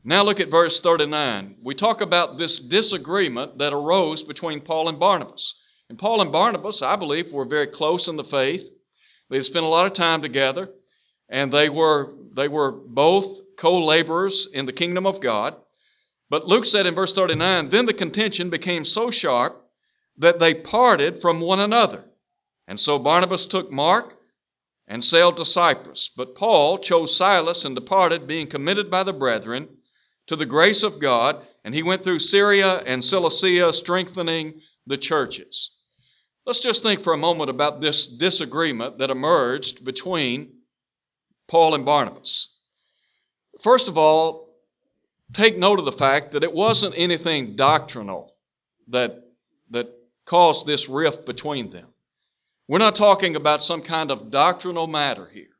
Now 0.02 0.22
look 0.22 0.40
at 0.40 0.48
verse 0.48 0.80
39. 0.80 1.56
We 1.62 1.74
talk 1.74 2.00
about 2.00 2.38
this 2.38 2.58
disagreement 2.58 3.58
that 3.58 3.74
arose 3.74 4.22
between 4.22 4.62
Paul 4.62 4.88
and 4.88 4.98
Barnabas. 4.98 5.54
And 5.90 5.98
Paul 5.98 6.22
and 6.22 6.32
Barnabas, 6.32 6.80
I 6.80 6.96
believe, 6.96 7.32
were 7.32 7.44
very 7.44 7.66
close 7.66 8.08
in 8.08 8.16
the 8.16 8.24
faith. 8.24 8.64
They 9.28 9.36
had 9.36 9.44
spent 9.44 9.64
a 9.64 9.68
lot 9.68 9.86
of 9.86 9.92
time 9.92 10.22
together, 10.22 10.70
and 11.28 11.52
they 11.52 11.68
were, 11.68 12.14
they 12.32 12.48
were 12.48 12.72
both 12.72 13.38
co 13.56 13.78
laborers 13.84 14.48
in 14.52 14.64
the 14.66 14.72
kingdom 14.72 15.06
of 15.06 15.20
God. 15.20 15.56
But 16.30 16.46
Luke 16.46 16.64
said 16.64 16.86
in 16.86 16.94
verse 16.94 17.12
39 17.12 17.68
Then 17.68 17.84
the 17.86 17.92
contention 17.92 18.48
became 18.48 18.84
so 18.84 19.10
sharp 19.10 19.62
that 20.16 20.40
they 20.40 20.54
parted 20.54 21.20
from 21.20 21.40
one 21.40 21.60
another. 21.60 22.04
And 22.66 22.80
so 22.80 22.98
Barnabas 22.98 23.46
took 23.46 23.70
Mark, 23.70 24.16
and 24.90 25.04
sailed 25.04 25.36
to 25.36 25.44
Cyprus. 25.44 26.10
But 26.16 26.34
Paul 26.34 26.78
chose 26.78 27.16
Silas 27.16 27.64
and 27.64 27.76
departed, 27.76 28.26
being 28.26 28.48
committed 28.48 28.90
by 28.90 29.04
the 29.04 29.12
brethren 29.12 29.68
to 30.26 30.34
the 30.34 30.44
grace 30.44 30.82
of 30.82 30.98
God, 30.98 31.46
and 31.64 31.72
he 31.72 31.84
went 31.84 32.02
through 32.02 32.18
Syria 32.18 32.82
and 32.84 33.04
Cilicia, 33.04 33.72
strengthening 33.72 34.60
the 34.88 34.98
churches. 34.98 35.70
Let's 36.44 36.58
just 36.58 36.82
think 36.82 37.04
for 37.04 37.12
a 37.12 37.18
moment 37.18 37.50
about 37.50 37.80
this 37.80 38.04
disagreement 38.04 38.98
that 38.98 39.10
emerged 39.10 39.84
between 39.84 40.54
Paul 41.46 41.76
and 41.76 41.84
Barnabas. 41.84 42.48
First 43.62 43.86
of 43.86 43.96
all, 43.96 44.49
take 45.32 45.56
note 45.56 45.78
of 45.78 45.84
the 45.84 45.92
fact 45.92 46.32
that 46.32 46.44
it 46.44 46.52
wasn't 46.52 46.94
anything 46.96 47.56
doctrinal 47.56 48.34
that, 48.88 49.22
that 49.70 49.88
caused 50.24 50.66
this 50.66 50.88
rift 50.88 51.26
between 51.26 51.70
them. 51.70 51.86
We're 52.68 52.78
not 52.78 52.96
talking 52.96 53.36
about 53.36 53.62
some 53.62 53.82
kind 53.82 54.10
of 54.10 54.30
doctrinal 54.30 54.86
matter 54.86 55.28
here, 55.32 55.56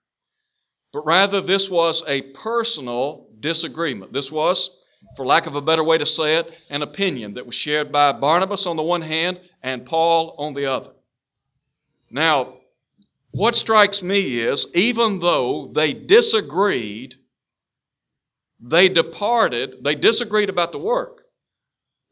but 0.93 1.05
rather 1.05 1.41
this 1.41 1.69
was 1.69 2.03
a 2.07 2.23
personal 2.23 3.27
disagreement. 3.41 4.13
This 4.13 4.31
was, 4.31 4.71
for 5.17 5.27
lack 5.27 5.47
of 5.47 5.57
a 5.57 5.63
better 5.63 5.83
way 5.83 5.99
to 5.99 6.07
say 6.07 6.37
it, 6.37 6.57
an 6.69 6.83
opinion 6.83 7.35
that 7.35 7.47
was 7.47 7.55
shared 7.55 7.91
by 7.91 8.13
Barnabas 8.13 8.67
on 8.67 8.77
the 8.77 8.83
one 8.83 9.03
hand 9.03 9.41
and 9.63 9.87
Paul 9.87 10.37
on 10.39 10.55
the 10.55 10.67
other. 10.67 10.91
Now, 12.11 12.59
what 13.33 13.55
strikes 13.55 14.03
me 14.03 14.41
is 14.41 14.67
even 14.75 15.21
though 15.21 15.71
they 15.75 15.95
disagreed, 15.95 17.17
they 18.61 18.89
departed, 18.89 19.83
they 19.83 19.95
disagreed 19.95 20.51
about 20.51 20.73
the 20.73 20.79
work, 20.79 21.23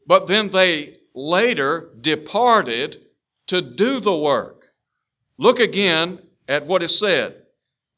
but 0.06 0.26
then 0.26 0.50
they 0.50 0.96
later 1.14 1.90
departed 2.00 3.04
to 3.48 3.60
do 3.60 4.00
the 4.00 4.16
work. 4.16 4.66
Look 5.36 5.58
again 5.58 6.20
at 6.46 6.66
what 6.66 6.82
is 6.82 6.98
said. 6.98 7.42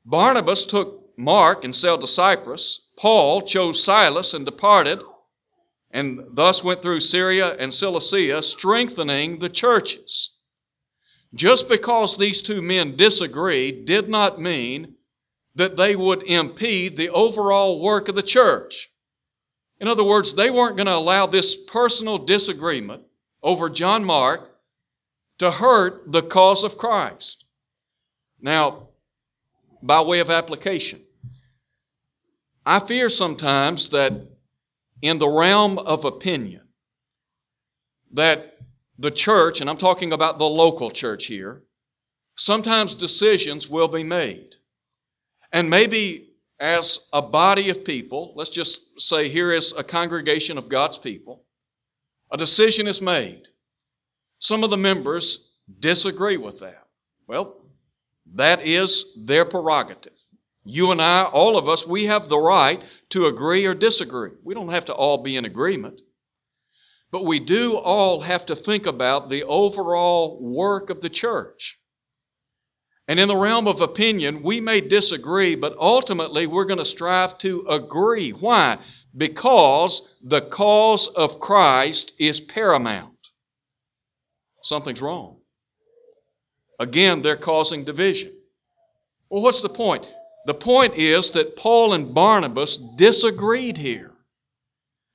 Barnabas 0.04 0.64
took 0.64 1.00
Mark 1.16 1.64
and 1.64 1.76
sailed 1.76 2.00
to 2.00 2.06
Cyprus. 2.06 2.80
Paul 2.96 3.42
chose 3.42 3.82
Silas 3.82 4.34
and 4.34 4.44
departed, 4.44 5.02
and 5.90 6.20
thus 6.32 6.64
went 6.64 6.82
through 6.82 7.00
Syria 7.00 7.54
and 7.56 7.72
Cilicia, 7.72 8.42
strengthening 8.42 9.38
the 9.38 9.48
churches. 9.48 10.30
Just 11.34 11.68
because 11.68 12.16
these 12.16 12.42
two 12.42 12.62
men 12.62 12.96
disagreed 12.96 13.86
did 13.86 14.08
not 14.08 14.40
mean 14.40 14.96
that 15.54 15.76
they 15.76 15.96
would 15.96 16.22
impede 16.22 16.96
the 16.96 17.10
overall 17.10 17.80
work 17.80 18.08
of 18.08 18.14
the 18.14 18.22
church. 18.22 18.90
In 19.78 19.88
other 19.88 20.04
words, 20.04 20.34
they 20.34 20.50
weren't 20.50 20.76
going 20.76 20.86
to 20.86 20.94
allow 20.94 21.26
this 21.26 21.56
personal 21.56 22.18
disagreement 22.18 23.02
over 23.42 23.70
John 23.70 24.04
Mark 24.04 24.50
to 25.38 25.50
hurt 25.50 26.12
the 26.12 26.22
cause 26.22 26.64
of 26.64 26.76
Christ. 26.76 27.44
Now, 28.40 28.88
by 29.82 30.02
way 30.02 30.20
of 30.20 30.30
application, 30.30 31.00
I 32.64 32.80
fear 32.80 33.08
sometimes 33.08 33.88
that 33.90 34.12
in 35.00 35.18
the 35.18 35.28
realm 35.28 35.78
of 35.78 36.04
opinion, 36.04 36.68
that 38.12 38.58
the 38.98 39.10
church, 39.10 39.62
and 39.62 39.70
I'm 39.70 39.78
talking 39.78 40.12
about 40.12 40.38
the 40.38 40.48
local 40.48 40.90
church 40.90 41.24
here, 41.24 41.62
sometimes 42.36 42.94
decisions 42.94 43.66
will 43.66 43.88
be 43.88 44.02
made. 44.02 44.56
And 45.52 45.68
maybe 45.68 46.30
as 46.58 47.00
a 47.12 47.22
body 47.22 47.70
of 47.70 47.84
people, 47.84 48.32
let's 48.36 48.50
just 48.50 48.80
say 48.98 49.28
here 49.28 49.52
is 49.52 49.72
a 49.76 49.82
congregation 49.82 50.58
of 50.58 50.68
God's 50.68 50.98
people, 50.98 51.44
a 52.30 52.36
decision 52.36 52.86
is 52.86 53.00
made. 53.00 53.42
Some 54.38 54.62
of 54.62 54.70
the 54.70 54.76
members 54.76 55.50
disagree 55.80 56.36
with 56.36 56.60
that. 56.60 56.86
Well, 57.26 57.56
that 58.34 58.66
is 58.66 59.04
their 59.16 59.44
prerogative. 59.44 60.12
You 60.64 60.92
and 60.92 61.00
I, 61.00 61.24
all 61.24 61.58
of 61.58 61.68
us, 61.68 61.86
we 61.86 62.04
have 62.04 62.28
the 62.28 62.38
right 62.38 62.82
to 63.10 63.26
agree 63.26 63.66
or 63.66 63.74
disagree. 63.74 64.32
We 64.44 64.54
don't 64.54 64.68
have 64.68 64.84
to 64.86 64.94
all 64.94 65.18
be 65.18 65.36
in 65.36 65.44
agreement. 65.44 66.00
But 67.10 67.24
we 67.24 67.40
do 67.40 67.76
all 67.76 68.20
have 68.20 68.46
to 68.46 68.56
think 68.56 68.86
about 68.86 69.30
the 69.30 69.42
overall 69.44 70.40
work 70.40 70.90
of 70.90 71.00
the 71.00 71.08
church. 71.08 71.79
And 73.10 73.18
in 73.18 73.26
the 73.26 73.36
realm 73.36 73.66
of 73.66 73.80
opinion, 73.80 74.44
we 74.44 74.60
may 74.60 74.80
disagree, 74.80 75.56
but 75.56 75.76
ultimately 75.76 76.46
we're 76.46 76.64
going 76.64 76.78
to 76.78 76.86
strive 76.86 77.36
to 77.38 77.66
agree. 77.68 78.30
Why? 78.30 78.78
Because 79.16 80.02
the 80.22 80.42
cause 80.42 81.08
of 81.08 81.40
Christ 81.40 82.12
is 82.20 82.38
paramount 82.38 83.10
something's 84.62 85.00
wrong. 85.00 85.38
Again, 86.78 87.22
they're 87.22 87.36
causing 87.36 87.84
division. 87.84 88.32
Well, 89.28 89.42
what's 89.42 89.62
the 89.62 89.68
point? 89.68 90.06
The 90.46 90.54
point 90.54 90.94
is 90.94 91.32
that 91.32 91.56
Paul 91.56 91.94
and 91.94 92.14
Barnabas 92.14 92.78
disagreed 92.96 93.76
here. 93.76 94.12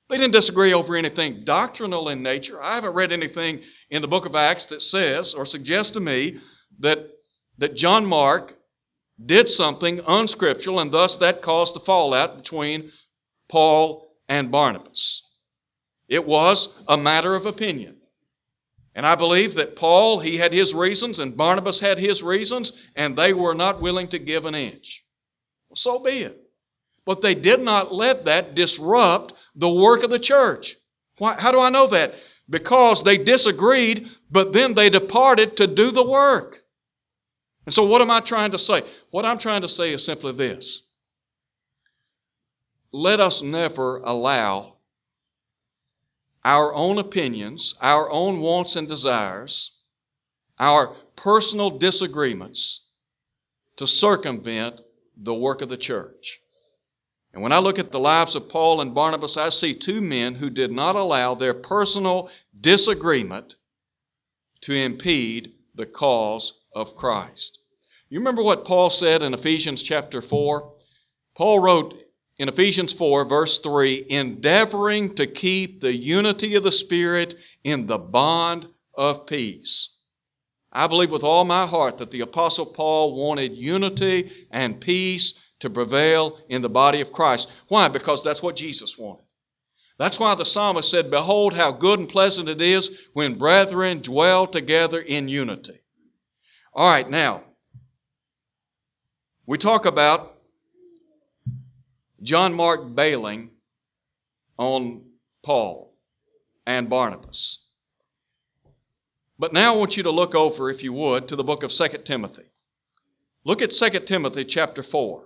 They 0.09 0.17
didn't 0.17 0.33
disagree 0.33 0.73
over 0.73 0.95
anything 0.95 1.45
doctrinal 1.45 2.09
in 2.09 2.21
nature. 2.21 2.61
I 2.61 2.75
haven't 2.75 2.93
read 2.93 3.11
anything 3.11 3.61
in 3.89 4.01
the 4.01 4.07
book 4.07 4.25
of 4.25 4.35
Acts 4.35 4.65
that 4.65 4.83
says 4.83 5.33
or 5.33 5.45
suggests 5.45 5.93
to 5.93 5.99
me 5.99 6.39
that, 6.79 7.09
that 7.57 7.75
John 7.75 8.05
Mark 8.05 8.55
did 9.23 9.49
something 9.49 10.01
unscriptural 10.07 10.79
and 10.79 10.91
thus 10.91 11.17
that 11.17 11.41
caused 11.41 11.75
the 11.75 11.79
fallout 11.79 12.37
between 12.37 12.91
Paul 13.49 14.11
and 14.27 14.51
Barnabas. 14.51 15.21
It 16.07 16.25
was 16.25 16.67
a 16.87 16.97
matter 16.97 17.35
of 17.35 17.45
opinion. 17.45 17.97
And 18.93 19.05
I 19.05 19.15
believe 19.15 19.55
that 19.55 19.75
Paul, 19.75 20.19
he 20.19 20.37
had 20.37 20.53
his 20.53 20.73
reasons, 20.73 21.19
and 21.19 21.35
Barnabas 21.35 21.79
had 21.79 21.97
his 21.97 22.23
reasons, 22.23 22.71
and 22.95 23.15
they 23.15 23.33
were 23.33 23.55
not 23.55 23.81
willing 23.81 24.07
to 24.09 24.19
give 24.19 24.45
an 24.45 24.55
inch. 24.55 25.03
Well, 25.69 25.75
so 25.75 25.99
be 25.99 26.19
it. 26.19 26.41
But 27.05 27.21
they 27.21 27.35
did 27.35 27.59
not 27.61 27.93
let 27.93 28.25
that 28.25 28.55
disrupt 28.55 29.33
the 29.55 29.69
work 29.69 30.03
of 30.03 30.09
the 30.09 30.19
church. 30.19 30.75
Why, 31.17 31.35
how 31.39 31.51
do 31.51 31.59
I 31.59 31.69
know 31.69 31.87
that? 31.87 32.15
Because 32.49 33.03
they 33.03 33.17
disagreed, 33.17 34.07
but 34.31 34.53
then 34.53 34.73
they 34.73 34.89
departed 34.89 35.57
to 35.57 35.67
do 35.67 35.91
the 35.91 36.07
work. 36.07 36.63
And 37.65 37.73
so, 37.73 37.83
what 37.85 38.01
am 38.01 38.11
I 38.11 38.19
trying 38.19 38.51
to 38.51 38.59
say? 38.59 38.83
What 39.09 39.25
I'm 39.25 39.37
trying 39.37 39.61
to 39.63 39.69
say 39.69 39.93
is 39.93 40.05
simply 40.05 40.33
this 40.33 40.83
let 42.91 43.19
us 43.19 43.41
never 43.41 43.97
allow 43.97 44.77
our 46.45 46.73
own 46.73 46.99
opinions, 46.99 47.73
our 47.81 48.09
own 48.09 48.39
wants 48.39 48.75
and 48.75 48.87
desires, 48.87 49.71
our 50.59 50.95
personal 51.15 51.71
disagreements 51.71 52.81
to 53.77 53.87
circumvent 53.87 54.79
the 55.17 55.33
work 55.33 55.61
of 55.61 55.69
the 55.69 55.77
church. 55.77 56.39
And 57.33 57.43
when 57.43 57.51
I 57.51 57.59
look 57.59 57.79
at 57.79 57.91
the 57.91 57.99
lives 57.99 58.35
of 58.35 58.47
Paul 58.47 58.79
and 58.79 58.95
Barnabas, 58.95 59.35
I 59.35 59.49
see 59.49 59.73
two 59.73 59.99
men 59.99 60.35
who 60.35 60.49
did 60.49 60.71
not 60.71 60.95
allow 60.95 61.35
their 61.35 61.53
personal 61.53 62.29
disagreement 62.61 63.55
to 64.61 64.73
impede 64.73 65.53
the 65.73 65.85
cause 65.85 66.53
of 66.75 66.95
Christ. 66.95 67.57
You 68.09 68.19
remember 68.19 68.43
what 68.43 68.65
Paul 68.65 68.91
said 68.91 69.23
in 69.23 69.33
Ephesians 69.33 69.81
chapter 69.81 70.21
4? 70.21 70.73
Paul 71.35 71.59
wrote 71.59 71.95
in 72.37 72.49
Ephesians 72.49 72.93
4, 72.93 73.25
verse 73.25 73.57
3, 73.59 74.05
endeavoring 74.09 75.15
to 75.15 75.25
keep 75.25 75.81
the 75.81 75.95
unity 75.95 76.55
of 76.55 76.63
the 76.63 76.71
Spirit 76.71 77.35
in 77.63 77.87
the 77.87 77.97
bond 77.97 78.67
of 78.93 79.25
peace. 79.25 79.89
I 80.71 80.87
believe 80.87 81.11
with 81.11 81.23
all 81.23 81.45
my 81.45 81.65
heart 81.65 81.97
that 81.99 82.11
the 82.11 82.21
Apostle 82.21 82.65
Paul 82.65 83.15
wanted 83.15 83.55
unity 83.55 84.47
and 84.51 84.81
peace 84.81 85.33
to 85.61 85.69
prevail 85.69 86.37
in 86.49 86.61
the 86.61 86.69
body 86.69 86.99
of 86.99 87.13
Christ. 87.13 87.47
Why? 87.69 87.87
Because 87.87 88.21
that's 88.21 88.43
what 88.43 88.57
Jesus 88.57 88.97
wanted. 88.97 89.23
That's 89.97 90.19
why 90.19 90.35
the 90.35 90.45
psalmist 90.45 90.91
said, 90.91 91.09
Behold, 91.09 91.53
how 91.53 91.71
good 91.71 91.99
and 91.99 92.09
pleasant 92.09 92.49
it 92.49 92.61
is 92.61 92.91
when 93.13 93.37
brethren 93.37 94.01
dwell 94.01 94.45
together 94.45 94.99
in 94.99 95.29
unity. 95.29 95.79
All 96.75 96.89
right, 96.89 97.09
now, 97.09 97.41
we 99.45 99.57
talk 99.57 99.85
about 99.85 100.35
John 102.21 102.53
Mark 102.53 102.93
bailing 102.93 103.51
on 104.57 105.03
Paul 105.41 105.95
and 106.67 106.89
Barnabas. 106.89 107.59
But 109.39 109.53
now 109.53 109.73
I 109.73 109.77
want 109.77 109.95
you 109.95 110.03
to 110.03 110.11
look 110.11 110.35
over, 110.35 110.69
if 110.69 110.83
you 110.83 110.91
would, 110.91 111.29
to 111.29 111.37
the 111.37 111.45
book 111.45 111.63
of 111.63 111.71
2 111.71 111.87
Timothy. 112.03 112.43
Look 113.45 113.61
at 113.61 113.71
2 113.71 113.89
Timothy 114.01 114.43
chapter 114.43 114.83
4. 114.83 115.23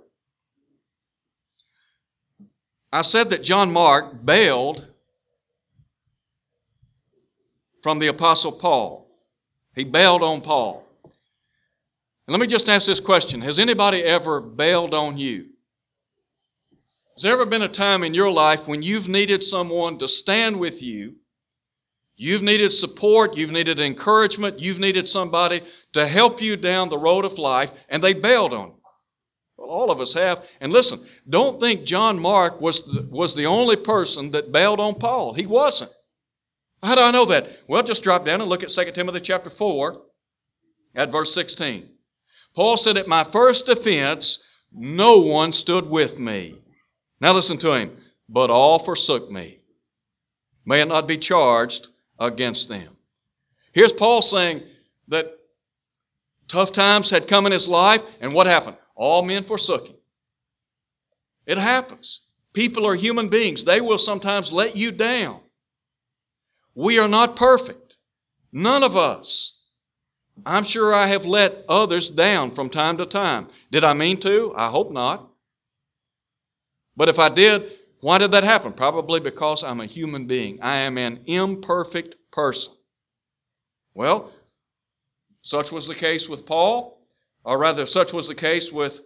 I 2.93 3.01
said 3.01 3.31
that 3.31 3.43
John 3.43 3.71
Mark 3.71 4.23
bailed 4.23 4.87
from 7.81 7.97
the 7.97 8.07
Apostle 8.07 8.51
Paul. 8.51 9.09
He 9.73 9.83
bailed 9.83 10.21
on 10.21 10.41
Paul. 10.41 10.85
And 12.29 12.33
let 12.35 12.41
me 12.41 12.45
just 12.45 12.69
ask 12.69 12.85
this 12.85 12.99
question 12.99 13.41
Has 13.41 13.57
anybody 13.57 14.03
ever 14.03 14.39
bailed 14.39 14.93
on 14.93 15.17
you? 15.17 15.47
Has 17.15 17.23
there 17.23 17.33
ever 17.33 17.47
been 17.47 17.63
a 17.63 17.67
time 17.67 18.03
in 18.03 18.13
your 18.13 18.29
life 18.29 18.67
when 18.67 18.83
you've 18.83 19.07
needed 19.07 19.43
someone 19.43 19.97
to 19.97 20.07
stand 20.07 20.59
with 20.59 20.83
you? 20.83 21.15
You've 22.17 22.43
needed 22.43 22.71
support, 22.71 23.35
you've 23.35 23.49
needed 23.49 23.79
encouragement, 23.79 24.59
you've 24.59 24.77
needed 24.77 25.09
somebody 25.09 25.63
to 25.93 26.05
help 26.05 26.39
you 26.39 26.55
down 26.55 26.89
the 26.89 26.99
road 26.99 27.25
of 27.25 27.39
life, 27.39 27.71
and 27.89 28.03
they 28.03 28.13
bailed 28.13 28.53
on 28.53 28.67
you. 28.67 28.81
Well, 29.57 29.69
all 29.69 29.89
of 29.89 29.99
us 29.99 30.13
have. 30.13 30.45
And 30.61 30.71
listen, 30.71 31.03
don't 31.27 31.59
think 31.59 31.83
John 31.83 32.19
Mark 32.19 32.61
was 32.61 32.83
the, 32.83 33.07
was 33.09 33.33
the 33.33 33.47
only 33.47 33.75
person 33.75 34.29
that 34.33 34.51
bailed 34.51 34.79
on 34.79 34.99
Paul. 34.99 35.33
He 35.33 35.47
wasn't. 35.47 35.89
How 36.83 36.93
do 36.93 37.01
I 37.01 37.09
know 37.09 37.25
that? 37.25 37.49
Well, 37.67 37.81
just 37.81 38.03
drop 38.03 38.23
down 38.23 38.39
and 38.39 38.49
look 38.51 38.61
at 38.61 38.69
2 38.69 38.91
Timothy 38.91 39.21
chapter 39.21 39.49
4 39.49 39.99
at 40.93 41.11
verse 41.11 41.33
16. 41.33 41.89
Paul 42.59 42.75
said, 42.75 42.97
At 42.97 43.07
my 43.07 43.23
first 43.23 43.69
offense, 43.69 44.39
no 44.73 45.19
one 45.19 45.53
stood 45.53 45.89
with 45.89 46.19
me. 46.19 46.55
Now 47.21 47.31
listen 47.31 47.57
to 47.59 47.71
him. 47.71 47.95
But 48.27 48.49
all 48.49 48.79
forsook 48.79 49.31
me. 49.31 49.61
May 50.65 50.81
it 50.81 50.89
not 50.89 51.07
be 51.07 51.17
charged 51.17 51.87
against 52.19 52.67
them. 52.67 52.97
Here's 53.71 53.93
Paul 53.93 54.21
saying 54.21 54.63
that 55.07 55.39
tough 56.49 56.73
times 56.73 57.09
had 57.09 57.29
come 57.29 57.45
in 57.45 57.53
his 57.53 57.69
life, 57.69 58.01
and 58.19 58.33
what 58.33 58.45
happened? 58.45 58.75
All 58.93 59.23
men 59.23 59.45
forsook 59.45 59.87
him. 59.87 59.95
It 61.45 61.57
happens. 61.57 62.19
People 62.51 62.85
are 62.85 62.93
human 62.93 63.29
beings. 63.29 63.63
They 63.63 63.79
will 63.79 63.97
sometimes 63.97 64.51
let 64.51 64.75
you 64.75 64.91
down. 64.91 65.39
We 66.75 66.99
are 66.99 67.07
not 67.07 67.37
perfect. 67.37 67.95
None 68.51 68.83
of 68.83 68.97
us. 68.97 69.58
I'm 70.45 70.63
sure 70.63 70.93
I 70.93 71.07
have 71.07 71.25
let 71.25 71.65
others 71.67 72.09
down 72.09 72.51
from 72.51 72.69
time 72.69 72.97
to 72.97 73.05
time. 73.05 73.47
Did 73.71 73.83
I 73.83 73.93
mean 73.93 74.19
to? 74.21 74.53
I 74.55 74.69
hope 74.69 74.91
not. 74.91 75.29
But 76.95 77.09
if 77.09 77.19
I 77.19 77.29
did, 77.29 77.71
why 78.01 78.17
did 78.17 78.31
that 78.31 78.43
happen? 78.43 78.73
Probably 78.73 79.19
because 79.19 79.63
I'm 79.63 79.81
a 79.81 79.85
human 79.85 80.27
being. 80.27 80.61
I 80.61 80.79
am 80.79 80.97
an 80.97 81.21
imperfect 81.25 82.15
person. 82.31 82.73
Well, 83.93 84.31
such 85.41 85.71
was 85.71 85.87
the 85.87 85.95
case 85.95 86.27
with 86.29 86.45
Paul, 86.45 87.01
or 87.43 87.57
rather, 87.57 87.85
such 87.85 88.13
was 88.13 88.27
the 88.27 88.35
case 88.35 88.71
with, 88.71 89.01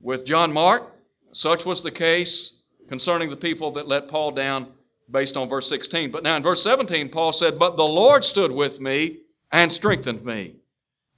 with 0.00 0.24
John 0.24 0.52
Mark. 0.52 0.94
Such 1.32 1.64
was 1.64 1.82
the 1.82 1.90
case 1.90 2.52
concerning 2.88 3.30
the 3.30 3.36
people 3.36 3.72
that 3.72 3.86
let 3.86 4.08
Paul 4.08 4.32
down 4.32 4.72
based 5.10 5.36
on 5.36 5.48
verse 5.48 5.68
16. 5.68 6.10
But 6.10 6.22
now 6.22 6.36
in 6.36 6.42
verse 6.42 6.62
17, 6.62 7.08
Paul 7.08 7.32
said, 7.32 7.58
But 7.58 7.76
the 7.76 7.84
Lord 7.84 8.24
stood 8.24 8.50
with 8.50 8.80
me 8.80 9.18
and 9.52 9.72
strengthened 9.72 10.24
me, 10.24 10.56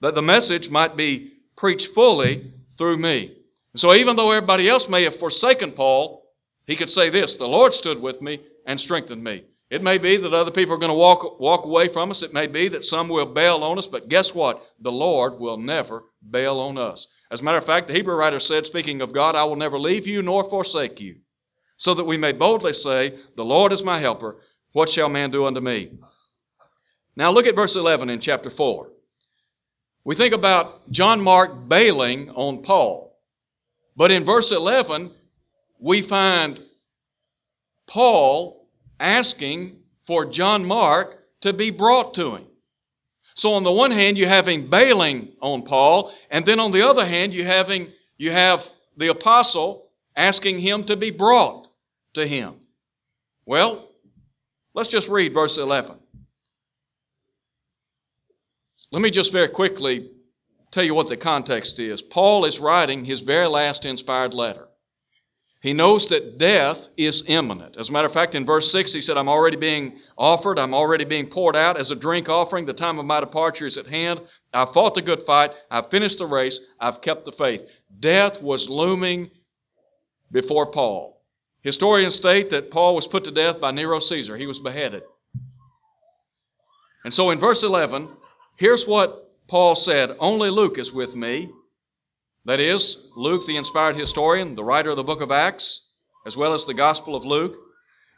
that 0.00 0.14
the 0.14 0.22
message 0.22 0.70
might 0.70 0.96
be 0.96 1.32
preached 1.56 1.94
fully 1.94 2.52
through 2.78 2.98
me. 2.98 3.36
so 3.76 3.94
even 3.94 4.16
though 4.16 4.30
everybody 4.30 4.68
else 4.68 4.88
may 4.88 5.04
have 5.04 5.18
forsaken 5.18 5.72
Paul, 5.72 6.22
he 6.66 6.76
could 6.76 6.90
say 6.90 7.10
this 7.10 7.34
The 7.34 7.46
Lord 7.46 7.74
stood 7.74 8.00
with 8.00 8.22
me 8.22 8.40
and 8.66 8.80
strengthened 8.80 9.22
me. 9.22 9.44
It 9.70 9.82
may 9.82 9.96
be 9.98 10.18
that 10.18 10.34
other 10.34 10.50
people 10.50 10.74
are 10.74 10.78
going 10.78 10.90
to 10.90 10.94
walk, 10.94 11.40
walk 11.40 11.64
away 11.64 11.88
from 11.88 12.10
us. 12.10 12.22
It 12.22 12.34
may 12.34 12.46
be 12.46 12.68
that 12.68 12.84
some 12.84 13.08
will 13.08 13.24
bail 13.24 13.64
on 13.64 13.78
us, 13.78 13.86
but 13.86 14.08
guess 14.08 14.34
what? 14.34 14.62
The 14.80 14.92
Lord 14.92 15.40
will 15.40 15.56
never 15.56 16.04
bail 16.30 16.58
on 16.58 16.76
us. 16.76 17.08
As 17.30 17.40
a 17.40 17.42
matter 17.44 17.56
of 17.56 17.64
fact, 17.64 17.88
the 17.88 17.94
Hebrew 17.94 18.14
writer 18.14 18.38
said, 18.38 18.66
speaking 18.66 19.00
of 19.00 19.14
God, 19.14 19.34
I 19.34 19.44
will 19.44 19.56
never 19.56 19.78
leave 19.78 20.06
you 20.06 20.20
nor 20.22 20.48
forsake 20.50 21.00
you, 21.00 21.16
so 21.78 21.94
that 21.94 22.04
we 22.04 22.18
may 22.18 22.32
boldly 22.32 22.74
say, 22.74 23.18
The 23.36 23.44
Lord 23.44 23.72
is 23.72 23.82
my 23.82 23.98
helper. 23.98 24.42
What 24.72 24.90
shall 24.90 25.08
man 25.08 25.30
do 25.30 25.46
unto 25.46 25.60
me? 25.60 25.92
Now 27.16 27.30
look 27.30 27.46
at 27.46 27.56
verse 27.56 27.76
11 27.76 28.10
in 28.10 28.20
chapter 28.20 28.50
4. 28.50 28.88
We 30.04 30.14
think 30.14 30.34
about 30.34 30.90
John 30.90 31.20
Mark 31.20 31.68
bailing 31.68 32.30
on 32.30 32.62
Paul. 32.62 33.16
But 33.96 34.10
in 34.10 34.24
verse 34.24 34.50
11, 34.50 35.12
we 35.78 36.02
find 36.02 36.60
Paul 37.86 38.68
asking 38.98 39.76
for 40.06 40.26
John 40.26 40.64
Mark 40.64 41.18
to 41.42 41.52
be 41.52 41.70
brought 41.70 42.14
to 42.14 42.36
him. 42.36 42.46
So 43.34 43.54
on 43.54 43.64
the 43.64 43.72
one 43.72 43.90
hand, 43.90 44.18
you 44.18 44.26
have 44.26 44.48
him 44.48 44.68
bailing 44.68 45.32
on 45.40 45.62
Paul, 45.62 46.12
and 46.30 46.44
then 46.44 46.60
on 46.60 46.72
the 46.72 46.86
other 46.88 47.06
hand, 47.06 47.32
you 47.32 47.44
having 47.44 47.92
you 48.16 48.30
have 48.30 48.68
the 48.96 49.08
apostle 49.08 49.88
asking 50.16 50.60
him 50.60 50.84
to 50.84 50.96
be 50.96 51.10
brought 51.10 51.68
to 52.14 52.26
him. 52.26 52.54
Well, 53.46 53.88
let's 54.74 54.90
just 54.90 55.08
read 55.08 55.34
verse 55.34 55.58
11. 55.58 55.96
Let 58.92 59.00
me 59.00 59.10
just 59.10 59.32
very 59.32 59.48
quickly 59.48 60.10
tell 60.70 60.84
you 60.84 60.94
what 60.94 61.08
the 61.08 61.16
context 61.16 61.78
is. 61.78 62.02
Paul 62.02 62.44
is 62.44 62.60
writing 62.60 63.06
his 63.06 63.20
very 63.20 63.48
last 63.48 63.86
inspired 63.86 64.34
letter. 64.34 64.68
He 65.62 65.72
knows 65.72 66.08
that 66.08 66.36
death 66.36 66.88
is 66.96 67.22
imminent. 67.26 67.76
As 67.78 67.88
a 67.88 67.92
matter 67.92 68.08
of 68.08 68.12
fact, 68.12 68.34
in 68.34 68.44
verse 68.44 68.70
6, 68.70 68.92
he 68.92 69.00
said, 69.00 69.16
I'm 69.16 69.30
already 69.30 69.56
being 69.56 69.98
offered, 70.18 70.58
I'm 70.58 70.74
already 70.74 71.04
being 71.04 71.26
poured 71.26 71.56
out 71.56 71.78
as 71.78 71.90
a 71.90 71.96
drink 71.96 72.28
offering. 72.28 72.66
The 72.66 72.74
time 72.74 72.98
of 72.98 73.06
my 73.06 73.20
departure 73.20 73.64
is 73.64 73.78
at 73.78 73.86
hand. 73.86 74.20
I've 74.52 74.74
fought 74.74 74.94
the 74.94 75.02
good 75.02 75.24
fight, 75.24 75.52
I've 75.70 75.88
finished 75.88 76.18
the 76.18 76.26
race, 76.26 76.60
I've 76.78 77.00
kept 77.00 77.24
the 77.24 77.32
faith. 77.32 77.62
Death 77.98 78.42
was 78.42 78.68
looming 78.68 79.30
before 80.30 80.66
Paul. 80.66 81.22
Historians 81.62 82.16
state 82.16 82.50
that 82.50 82.70
Paul 82.70 82.94
was 82.94 83.06
put 83.06 83.24
to 83.24 83.30
death 83.30 83.58
by 83.58 83.70
Nero 83.70 84.00
Caesar, 84.00 84.36
he 84.36 84.46
was 84.46 84.58
beheaded. 84.58 85.04
And 87.04 87.14
so 87.14 87.30
in 87.30 87.38
verse 87.38 87.62
11, 87.62 88.08
Here's 88.62 88.86
what 88.86 89.28
Paul 89.48 89.74
said 89.74 90.14
Only 90.20 90.48
Luke 90.48 90.78
is 90.78 90.92
with 90.92 91.16
me. 91.16 91.50
That 92.44 92.60
is, 92.60 92.96
Luke, 93.16 93.44
the 93.44 93.56
inspired 93.56 93.96
historian, 93.96 94.54
the 94.54 94.62
writer 94.62 94.90
of 94.90 94.96
the 94.96 95.02
book 95.02 95.20
of 95.20 95.32
Acts, 95.32 95.82
as 96.24 96.36
well 96.36 96.54
as 96.54 96.64
the 96.64 96.72
Gospel 96.72 97.16
of 97.16 97.24
Luke. 97.24 97.56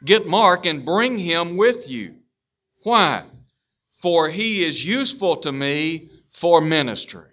Get 0.05 0.27
Mark 0.27 0.67
and 0.67 0.85
bring 0.85 1.17
him 1.17 1.57
with 1.57 1.89
you. 1.89 2.17
Why? 2.83 3.25
For 4.03 4.29
he 4.29 4.63
is 4.63 4.85
useful 4.85 5.37
to 5.37 5.51
me 5.51 6.11
for 6.31 6.61
ministry. 6.61 7.31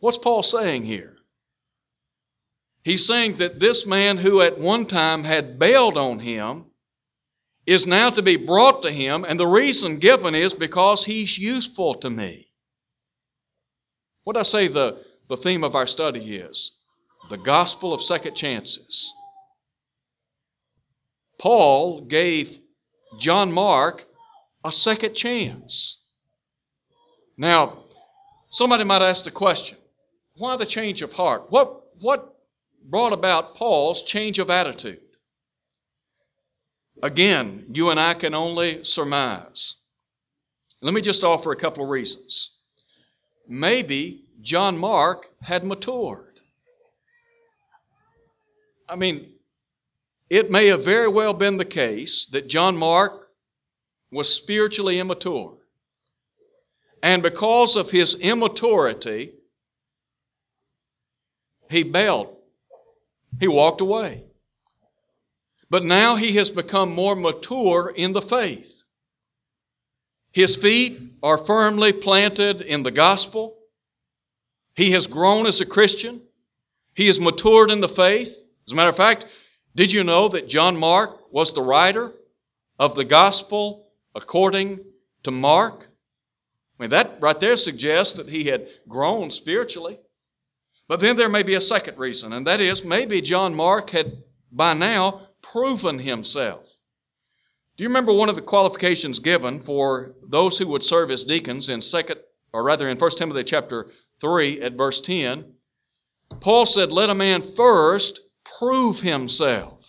What's 0.00 0.18
Paul 0.18 0.42
saying 0.42 0.86
here? 0.86 1.18
He's 2.82 3.06
saying 3.06 3.38
that 3.38 3.60
this 3.60 3.86
man 3.86 4.16
who 4.16 4.40
at 4.40 4.58
one 4.58 4.86
time 4.86 5.22
had 5.22 5.60
bailed 5.60 5.96
on 5.96 6.18
him 6.18 6.64
is 7.68 7.86
now 7.86 8.08
to 8.08 8.22
be 8.22 8.36
brought 8.36 8.82
to 8.82 8.90
him, 8.90 9.26
and 9.28 9.38
the 9.38 9.46
reason 9.46 9.98
given 9.98 10.34
is 10.34 10.54
because 10.54 11.04
he's 11.04 11.36
useful 11.36 11.96
to 11.96 12.08
me. 12.08 12.48
What 14.24 14.38
I 14.38 14.42
say 14.42 14.68
the, 14.68 15.04
the 15.28 15.36
theme 15.36 15.62
of 15.62 15.76
our 15.76 15.86
study 15.86 16.36
is 16.36 16.72
the 17.28 17.36
gospel 17.36 17.92
of 17.92 18.02
second 18.02 18.34
chances. 18.34 19.12
Paul 21.38 22.00
gave 22.00 22.58
John 23.18 23.52
Mark 23.52 24.06
a 24.64 24.72
second 24.72 25.14
chance. 25.14 25.98
Now, 27.36 27.84
somebody 28.50 28.84
might 28.84 29.02
ask 29.02 29.24
the 29.24 29.30
question 29.30 29.76
why 30.38 30.56
the 30.56 30.64
change 30.64 31.02
of 31.02 31.12
heart? 31.12 31.50
What, 31.50 31.82
what 32.00 32.34
brought 32.82 33.12
about 33.12 33.56
Paul's 33.56 34.00
change 34.00 34.38
of 34.38 34.48
attitude? 34.48 35.00
Again, 37.02 37.66
you 37.72 37.90
and 37.90 38.00
I 38.00 38.14
can 38.14 38.34
only 38.34 38.82
surmise. 38.84 39.76
Let 40.80 40.94
me 40.94 41.00
just 41.00 41.24
offer 41.24 41.52
a 41.52 41.56
couple 41.56 41.84
of 41.84 41.90
reasons. 41.90 42.50
Maybe 43.46 44.24
John 44.42 44.76
Mark 44.76 45.28
had 45.40 45.64
matured. 45.64 46.40
I 48.88 48.96
mean, 48.96 49.32
it 50.30 50.50
may 50.50 50.66
have 50.68 50.84
very 50.84 51.08
well 51.08 51.34
been 51.34 51.56
the 51.56 51.64
case 51.64 52.26
that 52.32 52.48
John 52.48 52.76
Mark 52.76 53.28
was 54.10 54.32
spiritually 54.32 54.98
immature. 54.98 55.54
And 57.02 57.22
because 57.22 57.76
of 57.76 57.90
his 57.90 58.14
immaturity, 58.14 59.34
he 61.70 61.82
bailed. 61.82 62.34
He 63.38 63.46
walked 63.46 63.80
away. 63.80 64.24
But 65.70 65.84
now 65.84 66.16
he 66.16 66.32
has 66.32 66.50
become 66.50 66.94
more 66.94 67.14
mature 67.14 67.92
in 67.94 68.12
the 68.12 68.22
faith. 68.22 68.72
His 70.32 70.56
feet 70.56 71.00
are 71.22 71.38
firmly 71.38 71.92
planted 71.92 72.62
in 72.62 72.82
the 72.82 72.90
gospel. 72.90 73.56
He 74.74 74.92
has 74.92 75.06
grown 75.06 75.46
as 75.46 75.60
a 75.60 75.66
Christian. 75.66 76.22
He 76.94 77.06
has 77.08 77.18
matured 77.18 77.70
in 77.70 77.80
the 77.80 77.88
faith. 77.88 78.28
As 78.66 78.72
a 78.72 78.74
matter 78.74 78.90
of 78.90 78.96
fact, 78.96 79.26
did 79.74 79.92
you 79.92 80.04
know 80.04 80.28
that 80.28 80.48
John 80.48 80.76
Mark 80.76 81.32
was 81.32 81.52
the 81.52 81.62
writer 81.62 82.12
of 82.78 82.94
the 82.94 83.04
gospel 83.04 83.88
according 84.14 84.80
to 85.24 85.30
Mark? 85.30 85.88
I 86.78 86.82
mean, 86.82 86.90
that 86.90 87.18
right 87.20 87.38
there 87.40 87.56
suggests 87.56 88.14
that 88.14 88.28
he 88.28 88.44
had 88.44 88.68
grown 88.88 89.30
spiritually. 89.30 89.98
But 90.86 91.00
then 91.00 91.16
there 91.16 91.28
may 91.28 91.42
be 91.42 91.54
a 91.54 91.60
second 91.60 91.98
reason, 91.98 92.32
and 92.32 92.46
that 92.46 92.60
is 92.60 92.84
maybe 92.84 93.20
John 93.20 93.54
Mark 93.54 93.90
had 93.90 94.22
by 94.50 94.74
now 94.74 95.27
proven 95.42 95.98
himself. 95.98 96.66
Do 97.76 97.84
you 97.84 97.88
remember 97.88 98.12
one 98.12 98.28
of 98.28 98.34
the 98.34 98.42
qualifications 98.42 99.20
given 99.20 99.60
for 99.60 100.14
those 100.22 100.58
who 100.58 100.66
would 100.68 100.82
serve 100.82 101.10
as 101.10 101.22
deacons 101.22 101.68
in 101.68 101.80
second 101.80 102.18
or 102.52 102.62
rather 102.62 102.88
in 102.88 102.98
1 102.98 103.10
Timothy 103.12 103.44
chapter 103.44 103.92
3 104.20 104.60
at 104.60 104.72
verse 104.72 105.00
10? 105.00 105.52
Paul 106.40 106.66
said, 106.66 106.90
Let 106.90 107.10
a 107.10 107.14
man 107.14 107.54
first 107.54 108.20
prove 108.58 109.00
himself. 109.00 109.84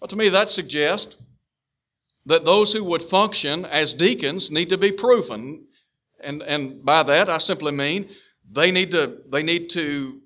Well, 0.00 0.08
to 0.08 0.16
me, 0.16 0.30
that 0.30 0.50
suggests 0.50 1.14
that 2.26 2.44
those 2.44 2.72
who 2.72 2.82
would 2.84 3.04
function 3.04 3.64
as 3.64 3.92
deacons 3.92 4.50
need 4.50 4.70
to 4.70 4.78
be 4.78 4.90
proven. 4.90 5.66
And, 6.18 6.42
and 6.42 6.84
by 6.84 7.04
that, 7.04 7.30
I 7.30 7.38
simply 7.38 7.70
mean 7.70 8.10
they 8.50 8.72
need 8.72 8.90
to, 8.92 9.18
they 9.30 9.42
need 9.42 9.70
to 9.70 10.21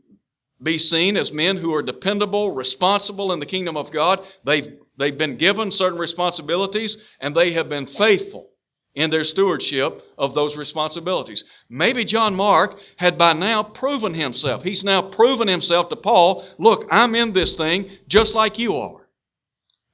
be 0.62 0.78
seen 0.78 1.16
as 1.16 1.32
men 1.32 1.56
who 1.56 1.74
are 1.74 1.82
dependable, 1.82 2.50
responsible 2.50 3.32
in 3.32 3.40
the 3.40 3.46
kingdom 3.46 3.76
of 3.76 3.90
God. 3.90 4.24
They've, 4.44 4.78
they've 4.96 5.16
been 5.16 5.36
given 5.36 5.70
certain 5.70 5.98
responsibilities 5.98 6.98
and 7.20 7.34
they 7.34 7.52
have 7.52 7.68
been 7.68 7.86
faithful 7.86 8.50
in 8.94 9.10
their 9.10 9.24
stewardship 9.24 10.02
of 10.16 10.34
those 10.34 10.56
responsibilities. 10.56 11.44
Maybe 11.68 12.04
John 12.04 12.34
Mark 12.34 12.80
had 12.96 13.18
by 13.18 13.34
now 13.34 13.62
proven 13.62 14.14
himself. 14.14 14.64
He's 14.64 14.82
now 14.82 15.02
proven 15.02 15.46
himself 15.46 15.90
to 15.90 15.96
Paul, 15.96 16.46
look, 16.58 16.86
I'm 16.90 17.14
in 17.14 17.34
this 17.34 17.54
thing 17.54 17.90
just 18.08 18.34
like 18.34 18.58
you 18.58 18.76
are. 18.76 19.06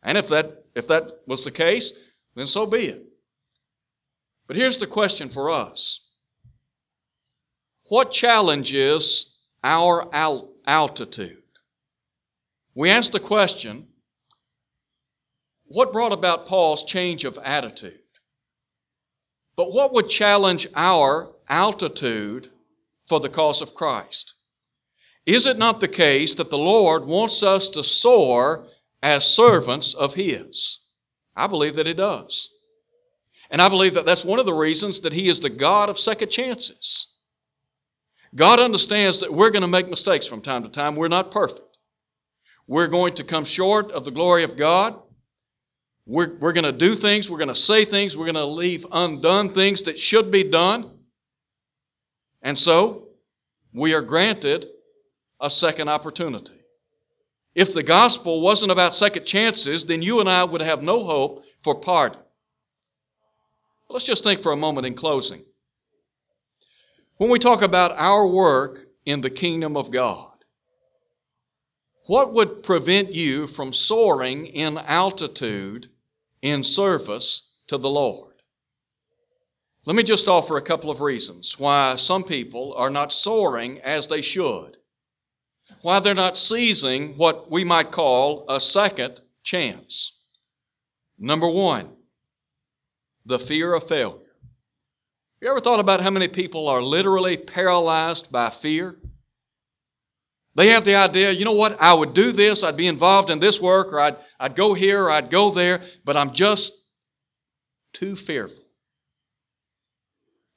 And 0.02 0.16
if 0.16 0.28
that 0.28 0.64
if 0.74 0.88
that 0.88 1.20
was 1.26 1.44
the 1.44 1.50
case, 1.50 1.92
then 2.34 2.46
so 2.46 2.64
be 2.64 2.86
it. 2.86 3.04
But 4.46 4.56
here's 4.56 4.78
the 4.78 4.86
question 4.86 5.28
for 5.28 5.50
us. 5.50 6.00
What 7.88 8.12
challenges 8.12 9.26
our 9.62 10.08
altitude? 10.66 11.42
We 12.74 12.90
ask 12.90 13.12
the 13.12 13.20
question, 13.20 13.88
what 15.66 15.92
brought 15.92 16.12
about 16.12 16.46
Paul's 16.46 16.84
change 16.84 17.24
of 17.24 17.38
attitude? 17.42 17.98
But 19.56 19.72
what 19.72 19.92
would 19.92 20.08
challenge 20.08 20.66
our 20.74 21.32
altitude 21.48 22.50
for 23.08 23.20
the 23.20 23.28
cause 23.28 23.60
of 23.60 23.74
Christ? 23.74 24.34
Is 25.26 25.46
it 25.46 25.58
not 25.58 25.80
the 25.80 25.88
case 25.88 26.34
that 26.34 26.50
the 26.50 26.58
Lord 26.58 27.04
wants 27.04 27.42
us 27.42 27.68
to 27.70 27.84
soar 27.84 28.66
as 29.02 29.24
servants 29.24 29.94
of 29.94 30.14
His? 30.14 30.78
I 31.36 31.46
believe 31.46 31.76
that 31.76 31.86
He 31.86 31.94
does. 31.94 32.48
And 33.50 33.60
I 33.60 33.68
believe 33.68 33.94
that 33.94 34.06
that's 34.06 34.24
one 34.24 34.38
of 34.38 34.46
the 34.46 34.54
reasons 34.54 35.00
that 35.00 35.12
He 35.12 35.28
is 35.28 35.40
the 35.40 35.50
God 35.50 35.90
of 35.90 35.98
second 35.98 36.30
chances. 36.30 37.06
God 38.34 38.60
understands 38.60 39.20
that 39.20 39.32
we're 39.32 39.50
going 39.50 39.62
to 39.62 39.68
make 39.68 39.88
mistakes 39.88 40.26
from 40.26 40.40
time 40.40 40.62
to 40.62 40.68
time. 40.68 40.96
We're 40.96 41.08
not 41.08 41.30
perfect. 41.30 41.60
We're 42.66 42.86
going 42.86 43.16
to 43.16 43.24
come 43.24 43.44
short 43.44 43.90
of 43.90 44.04
the 44.04 44.10
glory 44.10 44.44
of 44.44 44.56
God. 44.56 44.98
We're, 46.06 46.36
we're 46.38 46.52
going 46.52 46.64
to 46.64 46.72
do 46.72 46.94
things, 46.94 47.30
we're 47.30 47.38
going 47.38 47.48
to 47.48 47.54
say 47.54 47.84
things, 47.84 48.16
we're 48.16 48.24
going 48.24 48.34
to 48.34 48.44
leave 48.44 48.84
undone 48.90 49.54
things 49.54 49.82
that 49.82 49.98
should 49.98 50.32
be 50.32 50.42
done. 50.42 50.90
And 52.42 52.58
so, 52.58 53.08
we 53.72 53.94
are 53.94 54.02
granted 54.02 54.66
a 55.40 55.48
second 55.48 55.88
opportunity. 55.88 56.54
If 57.54 57.72
the 57.72 57.84
gospel 57.84 58.40
wasn't 58.40 58.72
about 58.72 58.94
second 58.94 59.26
chances, 59.26 59.84
then 59.84 60.02
you 60.02 60.20
and 60.20 60.28
I 60.28 60.42
would 60.42 60.62
have 60.62 60.82
no 60.82 61.04
hope 61.04 61.44
for 61.62 61.80
pardon. 61.80 62.18
Let's 63.88 64.04
just 64.04 64.24
think 64.24 64.40
for 64.40 64.52
a 64.52 64.56
moment 64.56 64.86
in 64.86 64.94
closing. 64.94 65.44
When 67.18 67.30
we 67.30 67.38
talk 67.38 67.62
about 67.62 67.92
our 67.96 68.26
work 68.26 68.86
in 69.04 69.20
the 69.20 69.30
kingdom 69.30 69.76
of 69.76 69.90
God, 69.90 70.28
what 72.06 72.32
would 72.32 72.62
prevent 72.62 73.14
you 73.14 73.46
from 73.46 73.72
soaring 73.72 74.46
in 74.46 74.76
altitude 74.76 75.88
in 76.40 76.64
service 76.64 77.42
to 77.68 77.78
the 77.78 77.90
Lord? 77.90 78.34
Let 79.84 79.96
me 79.96 80.02
just 80.02 80.28
offer 80.28 80.56
a 80.56 80.62
couple 80.62 80.90
of 80.90 81.00
reasons 81.00 81.58
why 81.58 81.96
some 81.96 82.24
people 82.24 82.74
are 82.76 82.90
not 82.90 83.12
soaring 83.12 83.80
as 83.80 84.06
they 84.06 84.22
should, 84.22 84.76
why 85.82 86.00
they're 86.00 86.14
not 86.14 86.38
seizing 86.38 87.16
what 87.16 87.50
we 87.50 87.64
might 87.64 87.92
call 87.92 88.46
a 88.48 88.60
second 88.60 89.20
chance. 89.42 90.12
Number 91.18 91.48
one, 91.48 91.90
the 93.26 93.38
fear 93.38 93.74
of 93.74 93.88
failure. 93.88 94.31
You 95.42 95.50
ever 95.50 95.60
thought 95.60 95.80
about 95.80 96.00
how 96.00 96.10
many 96.10 96.28
people 96.28 96.68
are 96.68 96.80
literally 96.80 97.36
paralyzed 97.36 98.30
by 98.30 98.48
fear? 98.48 98.94
They 100.54 100.68
have 100.68 100.84
the 100.84 100.94
idea, 100.94 101.32
you 101.32 101.44
know 101.44 101.50
what, 101.50 101.82
I 101.82 101.92
would 101.92 102.14
do 102.14 102.30
this, 102.30 102.62
I'd 102.62 102.76
be 102.76 102.86
involved 102.86 103.28
in 103.28 103.40
this 103.40 103.60
work, 103.60 103.92
or 103.92 103.98
I'd, 103.98 104.18
I'd 104.38 104.54
go 104.54 104.72
here, 104.72 105.02
or 105.02 105.10
I'd 105.10 105.32
go 105.32 105.50
there, 105.50 105.82
but 106.04 106.16
I'm 106.16 106.32
just 106.32 106.72
too 107.92 108.14
fearful. 108.14 108.62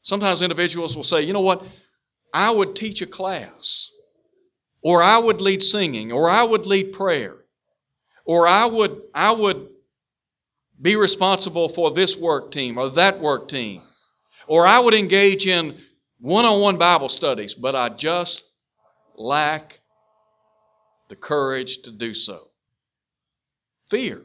Sometimes 0.03 0.43
individuals 0.43 0.95
will 0.95 1.03
say, 1.03 1.23
you 1.23 1.33
know 1.33 1.41
what, 1.41 1.63
I 2.31 2.51
would 2.51 2.75
teach 2.75 3.01
a 3.01 3.07
class, 3.07 3.89
or 4.83 5.01
I 5.01 5.17
would 5.17 5.41
lead 5.41 5.63
singing, 5.63 6.11
or 6.11 6.29
I 6.29 6.43
would 6.43 6.67
lead 6.67 6.93
prayer, 6.93 7.37
or 8.23 8.47
I 8.47 8.65
would, 8.65 9.01
I 9.15 9.31
would 9.31 9.67
be 10.79 10.95
responsible 10.95 11.69
for 11.69 11.89
this 11.89 12.15
work 12.15 12.51
team 12.51 12.77
or 12.77 12.91
that 12.91 13.19
work 13.19 13.47
team, 13.47 13.81
or 14.47 14.65
I 14.67 14.79
would 14.79 14.93
engage 14.93 15.47
in 15.47 15.79
one 16.19 16.45
on 16.45 16.61
one 16.61 16.77
Bible 16.77 17.09
studies, 17.09 17.53
but 17.53 17.75
I 17.75 17.89
just 17.89 18.41
lack 19.15 19.79
the 21.09 21.15
courage 21.15 21.83
to 21.83 21.91
do 21.91 22.13
so. 22.13 22.47
Fear. 23.89 24.21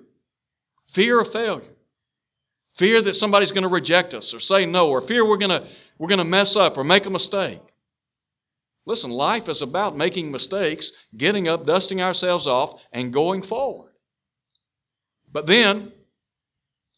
Fear 0.93 1.21
of 1.21 1.33
failure. 1.33 1.75
Fear 2.77 3.03
that 3.03 3.15
somebody's 3.15 3.53
going 3.53 3.63
to 3.63 3.69
reject 3.69 4.15
us 4.15 4.33
or 4.33 4.41
say 4.41 4.65
no, 4.65 4.89
or 4.89 5.03
fear 5.03 5.27
we're 5.27 5.37
going 5.37 5.51
to, 5.51 5.69
we're 5.99 6.09
going 6.09 6.19
to 6.19 6.25
mess 6.25 6.57
up 6.57 6.79
or 6.79 6.85
make 6.85 7.07
a 7.07 7.11
mistake. 7.11 7.61
Listen, 8.87 9.11
life 9.11 9.49
is 9.49 9.63
about 9.63 9.97
making 9.97 10.31
mistakes, 10.31 10.93
getting 11.17 11.49
up, 11.49 11.67
dusting 11.67 12.01
ourselves 12.01 12.47
off, 12.47 12.81
and 12.93 13.13
going 13.13 13.43
forward. 13.43 13.93
But 15.31 15.47
then, 15.47 15.93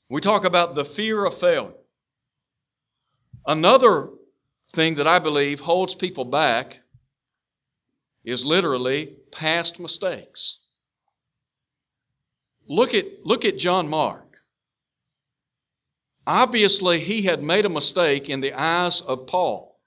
we 0.08 0.20
talk 0.20 0.44
about 0.44 0.74
the 0.74 0.84
fear 0.84 1.24
of 1.24 1.36
failure. 1.36 1.72
Another 3.46 4.10
thing 4.74 4.96
that 4.96 5.06
I 5.06 5.18
believe 5.18 5.60
holds 5.60 5.94
people 5.94 6.24
back 6.24 6.78
is 8.24 8.44
literally 8.44 9.16
past 9.32 9.80
mistakes. 9.80 10.58
Look 12.68 12.94
at, 12.94 13.06
look 13.24 13.44
at 13.44 13.58
John 13.58 13.88
Mark. 13.88 14.36
Obviously, 16.26 17.00
he 17.00 17.22
had 17.22 17.42
made 17.42 17.64
a 17.64 17.68
mistake 17.68 18.28
in 18.28 18.40
the 18.40 18.52
eyes 18.52 19.00
of 19.00 19.26
Paul. 19.26 19.80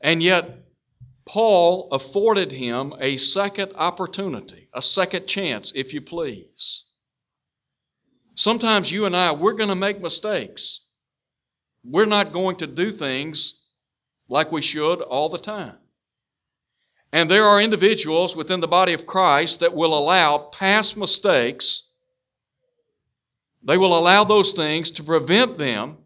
And 0.00 0.22
yet, 0.22 0.62
Paul 1.26 1.88
afforded 1.92 2.52
him 2.52 2.94
a 2.98 3.18
second 3.18 3.72
opportunity, 3.74 4.68
a 4.72 4.80
second 4.80 5.26
chance, 5.26 5.72
if 5.74 5.92
you 5.92 6.00
please. 6.00 6.84
Sometimes 8.34 8.90
you 8.90 9.04
and 9.04 9.16
I, 9.16 9.32
we're 9.32 9.54
going 9.54 9.68
to 9.68 9.74
make 9.74 10.00
mistakes. 10.00 10.85
We're 11.88 12.06
not 12.06 12.32
going 12.32 12.56
to 12.56 12.66
do 12.66 12.90
things 12.90 13.54
like 14.28 14.50
we 14.50 14.62
should 14.62 15.00
all 15.00 15.28
the 15.28 15.38
time. 15.38 15.76
And 17.12 17.30
there 17.30 17.44
are 17.44 17.60
individuals 17.60 18.34
within 18.34 18.60
the 18.60 18.68
body 18.68 18.92
of 18.92 19.06
Christ 19.06 19.60
that 19.60 19.74
will 19.74 19.96
allow 19.96 20.38
past 20.38 20.96
mistakes, 20.96 21.84
they 23.62 23.78
will 23.78 23.96
allow 23.96 24.24
those 24.24 24.52
things 24.52 24.90
to 24.92 25.04
prevent 25.04 25.58
them 25.58 25.98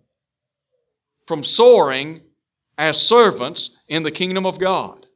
from 1.26 1.44
soaring 1.44 2.22
as 2.76 3.00
servants 3.00 3.70
in 3.88 4.02
the 4.02 4.10
kingdom 4.10 4.46
of 4.46 4.58
God. 4.58 5.06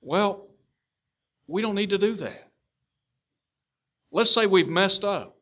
Well, 0.00 0.48
we 1.46 1.62
don't 1.62 1.74
need 1.74 1.90
to 1.90 1.98
do 1.98 2.14
that. 2.14 2.50
Let's 4.10 4.30
say 4.30 4.46
we've 4.46 4.68
messed 4.68 5.04
up. 5.04 5.37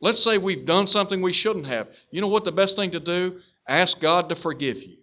Let's 0.00 0.22
say 0.22 0.38
we've 0.38 0.66
done 0.66 0.86
something 0.86 1.20
we 1.20 1.32
shouldn't 1.32 1.66
have. 1.66 1.88
You 2.10 2.20
know 2.20 2.28
what 2.28 2.44
the 2.44 2.52
best 2.52 2.76
thing 2.76 2.92
to 2.92 3.00
do? 3.00 3.40
Ask 3.66 4.00
God 4.00 4.28
to 4.28 4.36
forgive 4.36 4.82
you. 4.82 4.98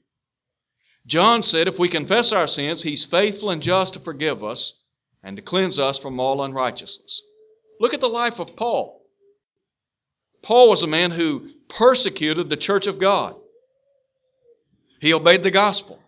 John 1.06 1.44
said, 1.44 1.68
if 1.68 1.78
we 1.78 1.90
confess 1.90 2.32
our 2.32 2.48
sins, 2.48 2.82
he's 2.82 3.04
faithful 3.04 3.52
and 3.52 3.62
just 3.62 3.94
to 3.94 4.00
forgive 4.00 4.44
us 4.44 4.74
and 5.24 5.38
to 5.38 5.44
cleanse 5.44 5.78
us 5.78 6.00
from 6.00 6.20
all 6.20 6.44
unrighteousness. 6.44 7.22
Look 7.80 7.94
at 7.94 8.02
the 8.02 8.10
life 8.10 8.40
of 8.40 8.56
Paul. 8.56 9.02
Paul 10.42 10.70
was 10.70 10.84
a 10.84 10.88
man 10.88 11.12
who 11.12 11.50
persecuted 11.70 12.50
the 12.50 12.58
church 12.58 12.88
of 12.88 13.00
God. 13.00 13.36
He 15.02 15.14
obeyed 15.14 15.44
the 15.44 15.52
gospel. 15.52 16.00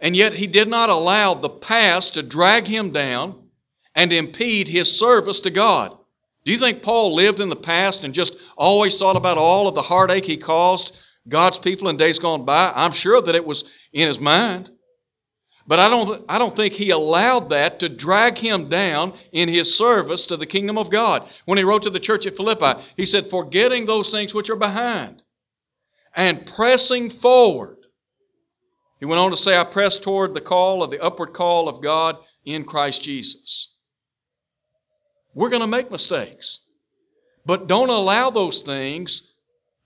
And 0.00 0.16
yet 0.16 0.32
he 0.32 0.46
did 0.46 0.68
not 0.68 0.90
allow 0.90 1.34
the 1.34 1.50
past 1.50 2.14
to 2.14 2.22
drag 2.22 2.66
him 2.66 2.90
down 2.90 3.48
and 3.94 4.12
impede 4.12 4.66
his 4.66 4.98
service 4.98 5.40
to 5.40 5.50
God. 5.50 5.96
Do 6.44 6.52
you 6.52 6.58
think 6.58 6.82
Paul 6.82 7.14
lived 7.14 7.40
in 7.40 7.50
the 7.50 7.56
past 7.56 8.02
and 8.02 8.14
just 8.14 8.34
always 8.56 8.98
thought 8.98 9.16
about 9.16 9.38
all 9.38 9.68
of 9.68 9.74
the 9.74 9.82
heartache 9.82 10.24
he 10.24 10.36
caused 10.36 10.96
God's 11.28 11.58
people 11.58 11.88
in 11.88 11.96
days 11.96 12.18
gone 12.18 12.44
by? 12.44 12.72
I'm 12.74 12.92
sure 12.92 13.20
that 13.20 13.34
it 13.34 13.44
was 13.44 13.64
in 13.92 14.08
his 14.08 14.18
mind. 14.18 14.70
But 15.66 15.78
I 15.78 15.88
don't, 15.88 16.24
I 16.28 16.38
don't 16.38 16.56
think 16.56 16.72
he 16.72 16.90
allowed 16.90 17.50
that 17.50 17.80
to 17.80 17.88
drag 17.88 18.38
him 18.38 18.68
down 18.68 19.12
in 19.32 19.48
his 19.48 19.76
service 19.76 20.24
to 20.26 20.36
the 20.36 20.46
kingdom 20.46 20.78
of 20.78 20.90
God. 20.90 21.28
When 21.44 21.58
he 21.58 21.64
wrote 21.64 21.84
to 21.84 21.90
the 21.90 22.00
church 22.00 22.26
at 22.26 22.36
Philippi, 22.36 22.80
he 22.96 23.06
said, 23.06 23.30
Forgetting 23.30 23.84
those 23.84 24.10
things 24.10 24.34
which 24.34 24.50
are 24.50 24.56
behind 24.56 25.22
and 26.16 26.46
pressing 26.46 27.10
forward. 27.10 27.76
He 28.98 29.06
went 29.06 29.20
on 29.20 29.30
to 29.30 29.36
say, 29.36 29.56
I 29.56 29.64
press 29.64 29.96
toward 29.98 30.34
the 30.34 30.40
call 30.40 30.82
of 30.82 30.90
the 30.90 31.00
upward 31.00 31.34
call 31.34 31.68
of 31.68 31.82
God 31.82 32.16
in 32.44 32.64
Christ 32.64 33.02
Jesus. 33.02 33.68
We're 35.34 35.50
going 35.50 35.62
to 35.62 35.66
make 35.66 35.90
mistakes. 35.90 36.60
But 37.46 37.66
don't 37.66 37.88
allow 37.88 38.30
those 38.30 38.62
things 38.62 39.22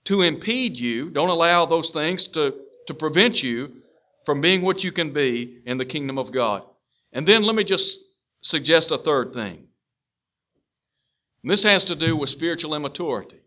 to 0.05 0.21
impede 0.21 0.77
you. 0.77 1.09
Don't 1.09 1.29
allow 1.29 1.65
those 1.65 1.89
things 1.89 2.27
to, 2.27 2.53
to 2.87 2.93
prevent 2.93 3.41
you 3.41 3.81
from 4.25 4.41
being 4.41 4.61
what 4.61 4.83
you 4.83 4.91
can 4.91 5.11
be 5.11 5.61
in 5.65 5.77
the 5.77 5.85
kingdom 5.85 6.17
of 6.17 6.31
God. 6.31 6.63
And 7.13 7.27
then 7.27 7.43
let 7.43 7.55
me 7.55 7.63
just 7.63 7.97
suggest 8.41 8.91
a 8.91 8.97
third 8.97 9.33
thing. 9.33 9.67
And 11.43 11.51
this 11.51 11.63
has 11.63 11.83
to 11.85 11.95
do 11.95 12.15
with 12.17 12.29
spiritual 12.29 12.75
immaturity. 12.75 13.39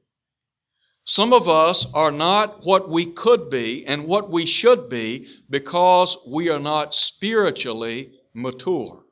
Some 1.05 1.33
of 1.33 1.49
us 1.49 1.87
are 1.95 2.13
not 2.13 2.65
what 2.65 2.89
we 2.89 3.07
could 3.07 3.51
be 3.51 3.87
and 3.87 4.07
what 4.07 4.31
we 4.31 4.47
should 4.47 4.89
be 4.89 5.27
because 5.49 6.17
we 6.27 6.49
are 6.51 6.59
not 6.59 6.95
spiritually 6.95 8.13
mature. 8.35 9.03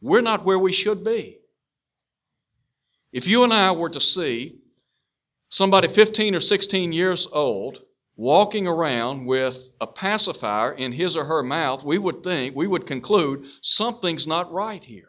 We're 0.00 0.20
not 0.20 0.44
where 0.44 0.58
we 0.58 0.72
should 0.72 1.02
be. 1.02 1.39
If 3.12 3.26
you 3.26 3.42
and 3.44 3.52
I 3.52 3.72
were 3.72 3.90
to 3.90 4.00
see 4.00 4.58
somebody 5.48 5.88
15 5.88 6.34
or 6.34 6.40
16 6.40 6.92
years 6.92 7.26
old 7.30 7.82
walking 8.16 8.68
around 8.68 9.26
with 9.26 9.56
a 9.80 9.86
pacifier 9.86 10.72
in 10.72 10.92
his 10.92 11.16
or 11.16 11.24
her 11.24 11.42
mouth, 11.42 11.82
we 11.82 11.98
would 11.98 12.22
think, 12.22 12.54
we 12.54 12.66
would 12.66 12.86
conclude 12.86 13.46
something's 13.62 14.26
not 14.26 14.52
right 14.52 14.84
here. 14.84 15.08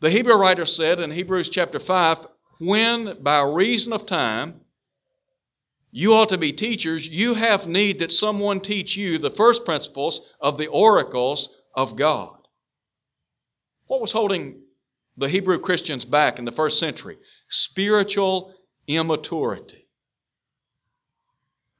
The 0.00 0.10
Hebrew 0.10 0.34
writer 0.34 0.66
said 0.66 0.98
in 0.98 1.10
Hebrews 1.12 1.50
chapter 1.50 1.78
5 1.78 2.26
when 2.58 3.22
by 3.22 3.42
reason 3.42 3.92
of 3.92 4.06
time 4.06 4.60
you 5.92 6.14
ought 6.14 6.30
to 6.30 6.38
be 6.38 6.52
teachers, 6.52 7.06
you 7.06 7.34
have 7.34 7.68
need 7.68 8.00
that 8.00 8.12
someone 8.12 8.60
teach 8.60 8.96
you 8.96 9.18
the 9.18 9.30
first 9.30 9.64
principles 9.64 10.20
of 10.40 10.58
the 10.58 10.68
oracles 10.68 11.50
of 11.74 11.96
God. 11.96 12.36
What 13.86 14.00
was 14.00 14.10
holding 14.10 14.61
the 15.16 15.28
Hebrew 15.28 15.58
Christians 15.58 16.04
back 16.04 16.38
in 16.38 16.44
the 16.44 16.52
first 16.52 16.78
century? 16.78 17.18
Spiritual 17.48 18.54
immaturity. 18.86 19.88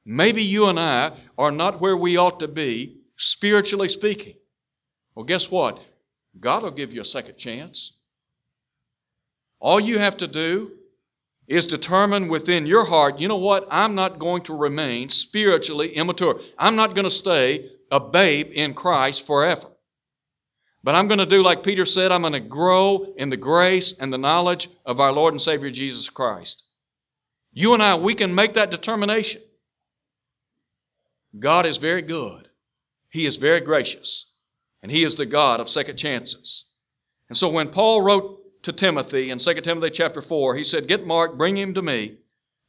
Maybe 0.05 0.43
you 0.43 0.65
and 0.65 0.79
I 0.79 1.17
are 1.37 1.51
not 1.51 1.79
where 1.79 1.95
we 1.95 2.17
ought 2.17 2.41
to 2.41 2.47
be, 2.47 2.97
spiritually 3.17 3.89
speaking. 3.89 4.35
Well, 5.15 5.25
guess 5.25 5.49
what? 5.49 5.79
God 6.39 6.63
will 6.63 6.71
give 6.71 6.91
you 6.91 7.01
a 7.01 7.05
second 7.05 7.37
chance. 7.37 7.93
All 9.59 9.79
you 9.79 9.97
have 9.99 10.17
to 10.17 10.27
do 10.27 10.71
is 11.47 11.65
determine 11.65 12.27
within 12.29 12.65
your 12.65 12.85
heart, 12.85 13.19
you 13.19 13.27
know 13.27 13.37
what? 13.37 13.67
I'm 13.69 13.95
not 13.95 14.19
going 14.19 14.43
to 14.43 14.57
remain 14.57 15.09
spiritually 15.09 15.93
immature. 15.93 16.41
I'm 16.57 16.75
not 16.75 16.95
going 16.95 17.05
to 17.05 17.11
stay 17.11 17.71
a 17.91 17.99
babe 17.99 18.51
in 18.53 18.73
Christ 18.73 19.25
forever. 19.25 19.67
But 20.83 20.95
I'm 20.95 21.07
going 21.07 21.19
to 21.19 21.25
do 21.25 21.41
like 21.41 21.63
Peter 21.63 21.85
said, 21.85 22.11
I'm 22.11 22.21
going 22.21 22.33
to 22.33 22.39
grow 22.41 23.13
in 23.17 23.29
the 23.29 23.37
grace 23.37 23.93
and 23.97 24.11
the 24.11 24.17
knowledge 24.17 24.69
of 24.85 24.99
our 24.99 25.13
Lord 25.13 25.33
and 25.33 25.41
Savior 25.41 25.71
Jesus 25.71 26.09
Christ. 26.09 26.63
You 27.53 27.73
and 27.73 27.81
I, 27.81 27.95
we 27.95 28.15
can 28.15 28.35
make 28.35 28.55
that 28.55 28.71
determination. 28.71 29.41
God 31.39 31.65
is 31.65 31.77
very 31.77 32.01
good. 32.01 32.49
He 33.09 33.25
is 33.25 33.37
very 33.37 33.61
gracious. 33.61 34.25
And 34.81 34.91
He 34.91 35.03
is 35.03 35.15
the 35.15 35.25
God 35.25 35.59
of 35.59 35.69
second 35.69 35.97
chances. 35.97 36.65
And 37.29 37.37
so 37.37 37.49
when 37.49 37.69
Paul 37.69 38.01
wrote 38.01 38.39
to 38.63 38.73
Timothy 38.73 39.29
in 39.29 39.39
2 39.39 39.53
Timothy 39.61 39.89
chapter 39.91 40.21
4, 40.21 40.55
he 40.55 40.63
said, 40.63 40.87
Get 40.87 41.05
Mark, 41.05 41.37
bring 41.37 41.57
him 41.57 41.73
to 41.73 41.81
me, 41.81 42.17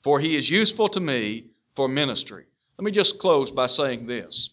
for 0.03 0.21
he 0.21 0.37
is 0.37 0.49
useful 0.49 0.89
to 0.91 1.01
me 1.01 1.51
for 1.75 1.89
ministry. 1.89 2.45
Let 2.79 2.85
me 2.85 2.91
just 2.91 3.19
close 3.19 3.51
by 3.51 3.67
saying 3.67 4.07
this. 4.07 4.51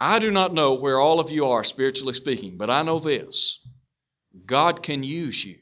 I 0.00 0.18
do 0.18 0.30
not 0.30 0.52
know 0.52 0.74
where 0.74 0.98
all 0.98 1.20
of 1.20 1.30
you 1.30 1.46
are, 1.46 1.64
spiritually 1.64 2.14
speaking, 2.14 2.56
but 2.56 2.70
I 2.70 2.82
know 2.82 2.98
this 2.98 3.60
God 4.46 4.82
can 4.82 5.02
use 5.02 5.44
you. 5.44 5.58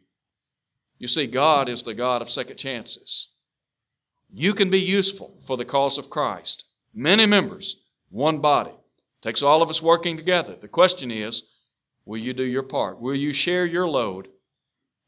You 0.98 1.08
see, 1.08 1.26
God 1.26 1.68
is 1.68 1.82
the 1.82 1.94
God 1.94 2.22
of 2.22 2.30
second 2.30 2.56
chances. 2.56 3.28
You 4.32 4.54
can 4.54 4.70
be 4.70 4.80
useful 4.80 5.42
for 5.46 5.56
the 5.56 5.64
cause 5.64 5.98
of 5.98 6.08
Christ. 6.08 6.64
Many 6.94 7.26
members, 7.26 7.76
one 8.08 8.40
body. 8.40 8.70
It 8.70 9.22
takes 9.22 9.42
all 9.42 9.62
of 9.62 9.68
us 9.68 9.82
working 9.82 10.16
together. 10.16 10.56
The 10.56 10.68
question 10.68 11.10
is, 11.10 11.42
will 12.06 12.18
you 12.18 12.32
do 12.32 12.44
your 12.44 12.62
part? 12.62 13.00
Will 13.00 13.14
you 13.14 13.32
share 13.32 13.66
your 13.66 13.88
load 13.88 14.28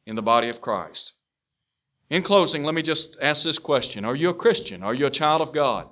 in 0.04 0.16
the 0.16 0.22
body 0.22 0.48
of 0.48 0.60
Christ? 0.60 1.12
In 2.10 2.22
closing, 2.22 2.64
let 2.64 2.74
me 2.74 2.82
just 2.82 3.16
ask 3.20 3.42
this 3.42 3.58
question 3.58 4.04
Are 4.04 4.14
you 4.14 4.28
a 4.28 4.34
Christian? 4.34 4.82
Are 4.82 4.94
you 4.94 5.06
a 5.06 5.10
child 5.10 5.40
of 5.40 5.54
God? 5.54 5.88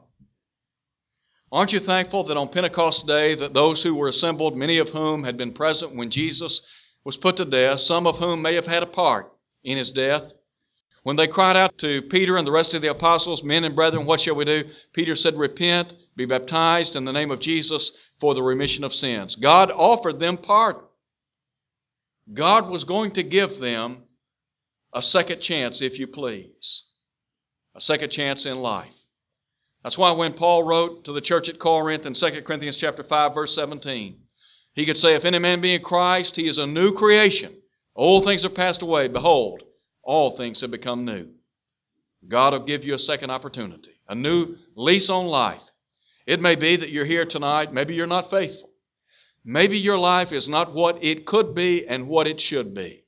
Aren't 1.53 1.75
you 1.75 1.81
thankful 1.81 2.25
that 2.25 2.39
on 2.39 2.49
Pentecost 2.49 3.07
Day 3.07 3.35
that 3.35 3.53
those 3.53 3.83
who 3.83 3.95
were 3.95 4.09
assembled, 4.09 4.57
many 4.57 4.79
of 4.79 4.89
whom 4.89 5.23
had 5.23 5.37
been 5.37 5.53
present 5.53 5.95
when 5.95 6.11
Jesus 6.11 6.63
was 7.05 7.19
put 7.19 7.37
to 7.37 7.45
death, 7.45 7.81
some 7.81 8.07
of 8.07 8.17
whom 8.17 8.41
may 8.41 8.55
have 8.55 8.67
had 8.67 8.83
a 8.83 8.87
part 8.87 9.31
in 9.63 9.77
his 9.77 9.91
death, 9.91 10.33
when 11.03 11.17
they 11.17 11.27
cried 11.27 11.57
out 11.57 11.77
to 11.79 12.01
Peter 12.01 12.39
and 12.39 12.47
the 12.47 12.53
rest 12.53 12.73
of 12.73 12.81
the 12.81 12.91
apostles, 12.91 13.43
Men 13.43 13.65
and 13.65 13.75
brethren, 13.75 14.07
what 14.07 14.21
shall 14.21 14.35
we 14.35 14.47
do? 14.47 14.65
Peter 14.95 15.15
said, 15.15 15.37
Repent, 15.37 15.93
be 16.17 16.25
baptized 16.25 16.97
in 16.97 17.05
the 17.05 17.13
name 17.13 17.31
of 17.31 17.41
Jesus 17.41 17.93
for 18.19 18.35
the 18.35 18.43
remission 18.43 18.83
of 18.83 18.95
sins. 18.95 19.35
God 19.35 19.71
offered 19.71 20.21
them 20.21 20.39
pardon. 20.39 20.83
God 22.33 22.71
was 22.71 22.85
going 22.85 23.11
to 23.13 23.23
give 23.23 23.59
them 23.59 24.05
a 24.95 25.03
second 25.03 25.41
chance, 25.41 25.83
if 25.83 25.99
you 25.99 26.07
please, 26.07 26.85
a 27.75 27.81
second 27.81 28.11
chance 28.11 28.47
in 28.47 28.57
life. 28.57 28.95
That's 29.83 29.99
why 29.99 30.13
when 30.13 30.33
Paul 30.33 30.63
wrote 30.63 31.05
to 31.05 31.13
the 31.13 31.21
church 31.21 31.49
at 31.49 31.59
Corinth 31.59 32.07
in 32.07 32.15
2 32.15 32.43
Corinthians 32.43 32.77
chapter 32.77 33.03
5 33.03 33.35
verse 33.35 33.55
17, 33.55 34.17
he 34.75 34.87
could 34.87 34.99
say 34.99 35.15
if 35.15 35.25
any 35.25 35.39
man 35.39 35.61
be 35.61 35.75
in 35.75 35.83
Christ, 35.83 36.37
he 36.37 36.49
is 36.49 36.59
a 36.59 36.67
new 36.67 36.93
creation. 36.93 37.55
Old 37.95 38.25
things 38.25 38.45
are 38.45 38.51
passed 38.51 38.83
away, 38.83 39.09
behold, 39.09 39.63
all 40.03 40.31
things 40.31 40.61
have 40.61 40.71
become 40.71 41.05
new. 41.05 41.29
God 42.27 42.53
will 42.53 42.61
give 42.61 42.85
you 42.85 42.95
a 42.95 42.99
second 42.99 43.31
opportunity, 43.31 43.93
a 44.09 44.15
new 44.15 44.57
lease 44.77 45.11
on 45.11 45.27
life. 45.27 45.63
It 46.27 46.41
may 46.41 46.55
be 46.55 46.77
that 46.77 46.91
you're 46.91 47.05
here 47.05 47.27
tonight, 47.27 47.73
maybe 47.73 47.95
you're 47.95 48.07
not 48.07 48.31
faithful. 48.31 48.71
Maybe 49.45 49.77
your 49.77 49.99
life 49.99 50.31
is 50.31 50.49
not 50.49 50.73
what 50.73 51.03
it 51.03 51.27
could 51.27 51.55
be 51.55 51.87
and 51.87 52.07
what 52.07 52.29
it 52.29 52.41
should 52.41 52.75
be. 52.75 53.05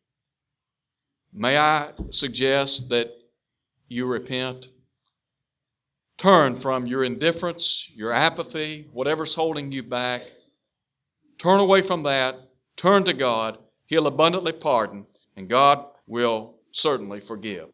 May 1.33 1.57
I 1.57 1.93
suggest 2.11 2.89
that 2.89 3.11
you 3.87 4.07
repent 4.07 4.67
Turn 6.19 6.57
from 6.57 6.87
your 6.87 7.05
indifference, 7.05 7.89
your 7.95 8.13
apathy, 8.13 8.89
whatever's 8.93 9.35
holding 9.35 9.73
you 9.73 9.83
back. 9.83 10.23
Turn 11.39 11.61
away 11.61 11.83
from 11.83 12.05
that. 12.05 12.51
Turn 12.77 13.05
to 13.05 13.13
God. 13.13 13.59
He'll 13.87 14.07
abundantly 14.07 14.53
pardon, 14.53 15.07
and 15.37 15.49
God 15.49 15.85
will 16.07 16.57
certainly 16.73 17.21
forgive. 17.21 17.69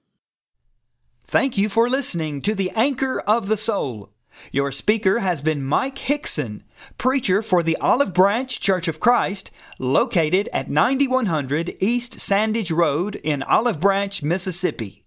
Thank 1.24 1.57
you 1.57 1.68
for 1.68 1.88
listening 1.88 2.42
to 2.42 2.55
the 2.55 2.70
Anchor 2.70 3.20
of 3.20 3.46
the 3.46 3.57
Soul. 3.57 4.11
Your 4.53 4.72
speaker 4.72 5.18
has 5.20 5.42
been 5.42 5.64
Mike 5.64 5.96
Hixson, 5.96 6.62
preacher 6.98 7.42
for 7.42 7.62
the 7.62 7.76
Olive 7.76 8.14
Branch 8.14 8.61
Church 8.61 8.88
of 8.88 9.00
Christ, 9.00 9.50
located 9.79 10.48
at 10.53 10.70
9100 10.70 11.76
East 11.81 12.18
Sandage 12.18 12.74
Road 12.74 13.16
in 13.16 13.42
Olive 13.42 13.81
Branch, 13.81 14.22
Mississippi. 14.22 15.03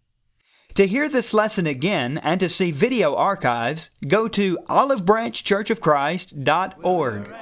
To 0.75 0.87
hear 0.87 1.07
this 1.07 1.33
lesson 1.35 1.67
again 1.67 2.17
and 2.23 2.39
to 2.39 2.49
see 2.49 2.71
video 2.71 3.15
archives, 3.15 3.91
go 4.07 4.27
to 4.29 4.57
olivebranchchurchofchrist.org. 4.69 7.35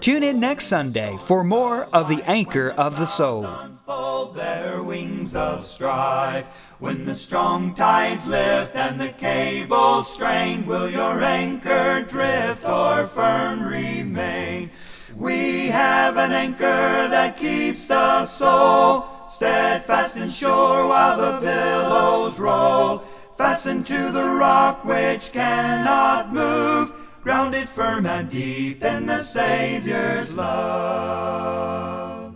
Tune 0.00 0.22
in 0.22 0.38
next 0.38 0.66
Sunday 0.66 1.18
for 1.24 1.42
more 1.42 1.86
of 1.86 2.08
the 2.08 2.22
Anchor 2.22 2.70
of 2.70 2.98
the 2.98 3.06
Soul. 3.06 3.46
Unfold 3.46 4.36
their 4.36 4.80
wings 4.80 5.34
of 5.34 5.64
strife. 5.64 6.46
When 6.78 7.04
the 7.04 7.16
strong 7.16 7.74
tides 7.74 8.28
lift 8.28 8.76
and 8.76 9.00
the 9.00 9.10
cables 9.10 10.12
strain, 10.12 10.64
will 10.64 10.88
your 10.88 11.20
anchor 11.20 12.06
drift 12.08 12.64
or 12.64 13.08
firm 13.08 13.64
remain? 13.64 14.70
We 15.16 15.66
have 15.66 16.16
an 16.16 16.30
anchor 16.30 17.08
that 17.08 17.36
keeps 17.36 17.88
the 17.88 18.24
soul 18.26 19.08
steadfast 19.32 20.16
and 20.16 20.30
sure 20.30 20.86
while 20.86 21.16
the 21.16 21.40
billows 21.40 22.38
roll. 22.38 23.02
Fastened 23.38 23.86
to 23.86 24.12
the 24.12 24.24
rock 24.24 24.84
which 24.84 25.32
cannot 25.32 26.34
move, 26.34 26.92
grounded 27.22 27.66
firm 27.66 28.04
and 28.04 28.28
deep 28.28 28.84
in 28.84 29.06
the 29.06 29.22
Savior's 29.22 30.34
love. 30.34 32.34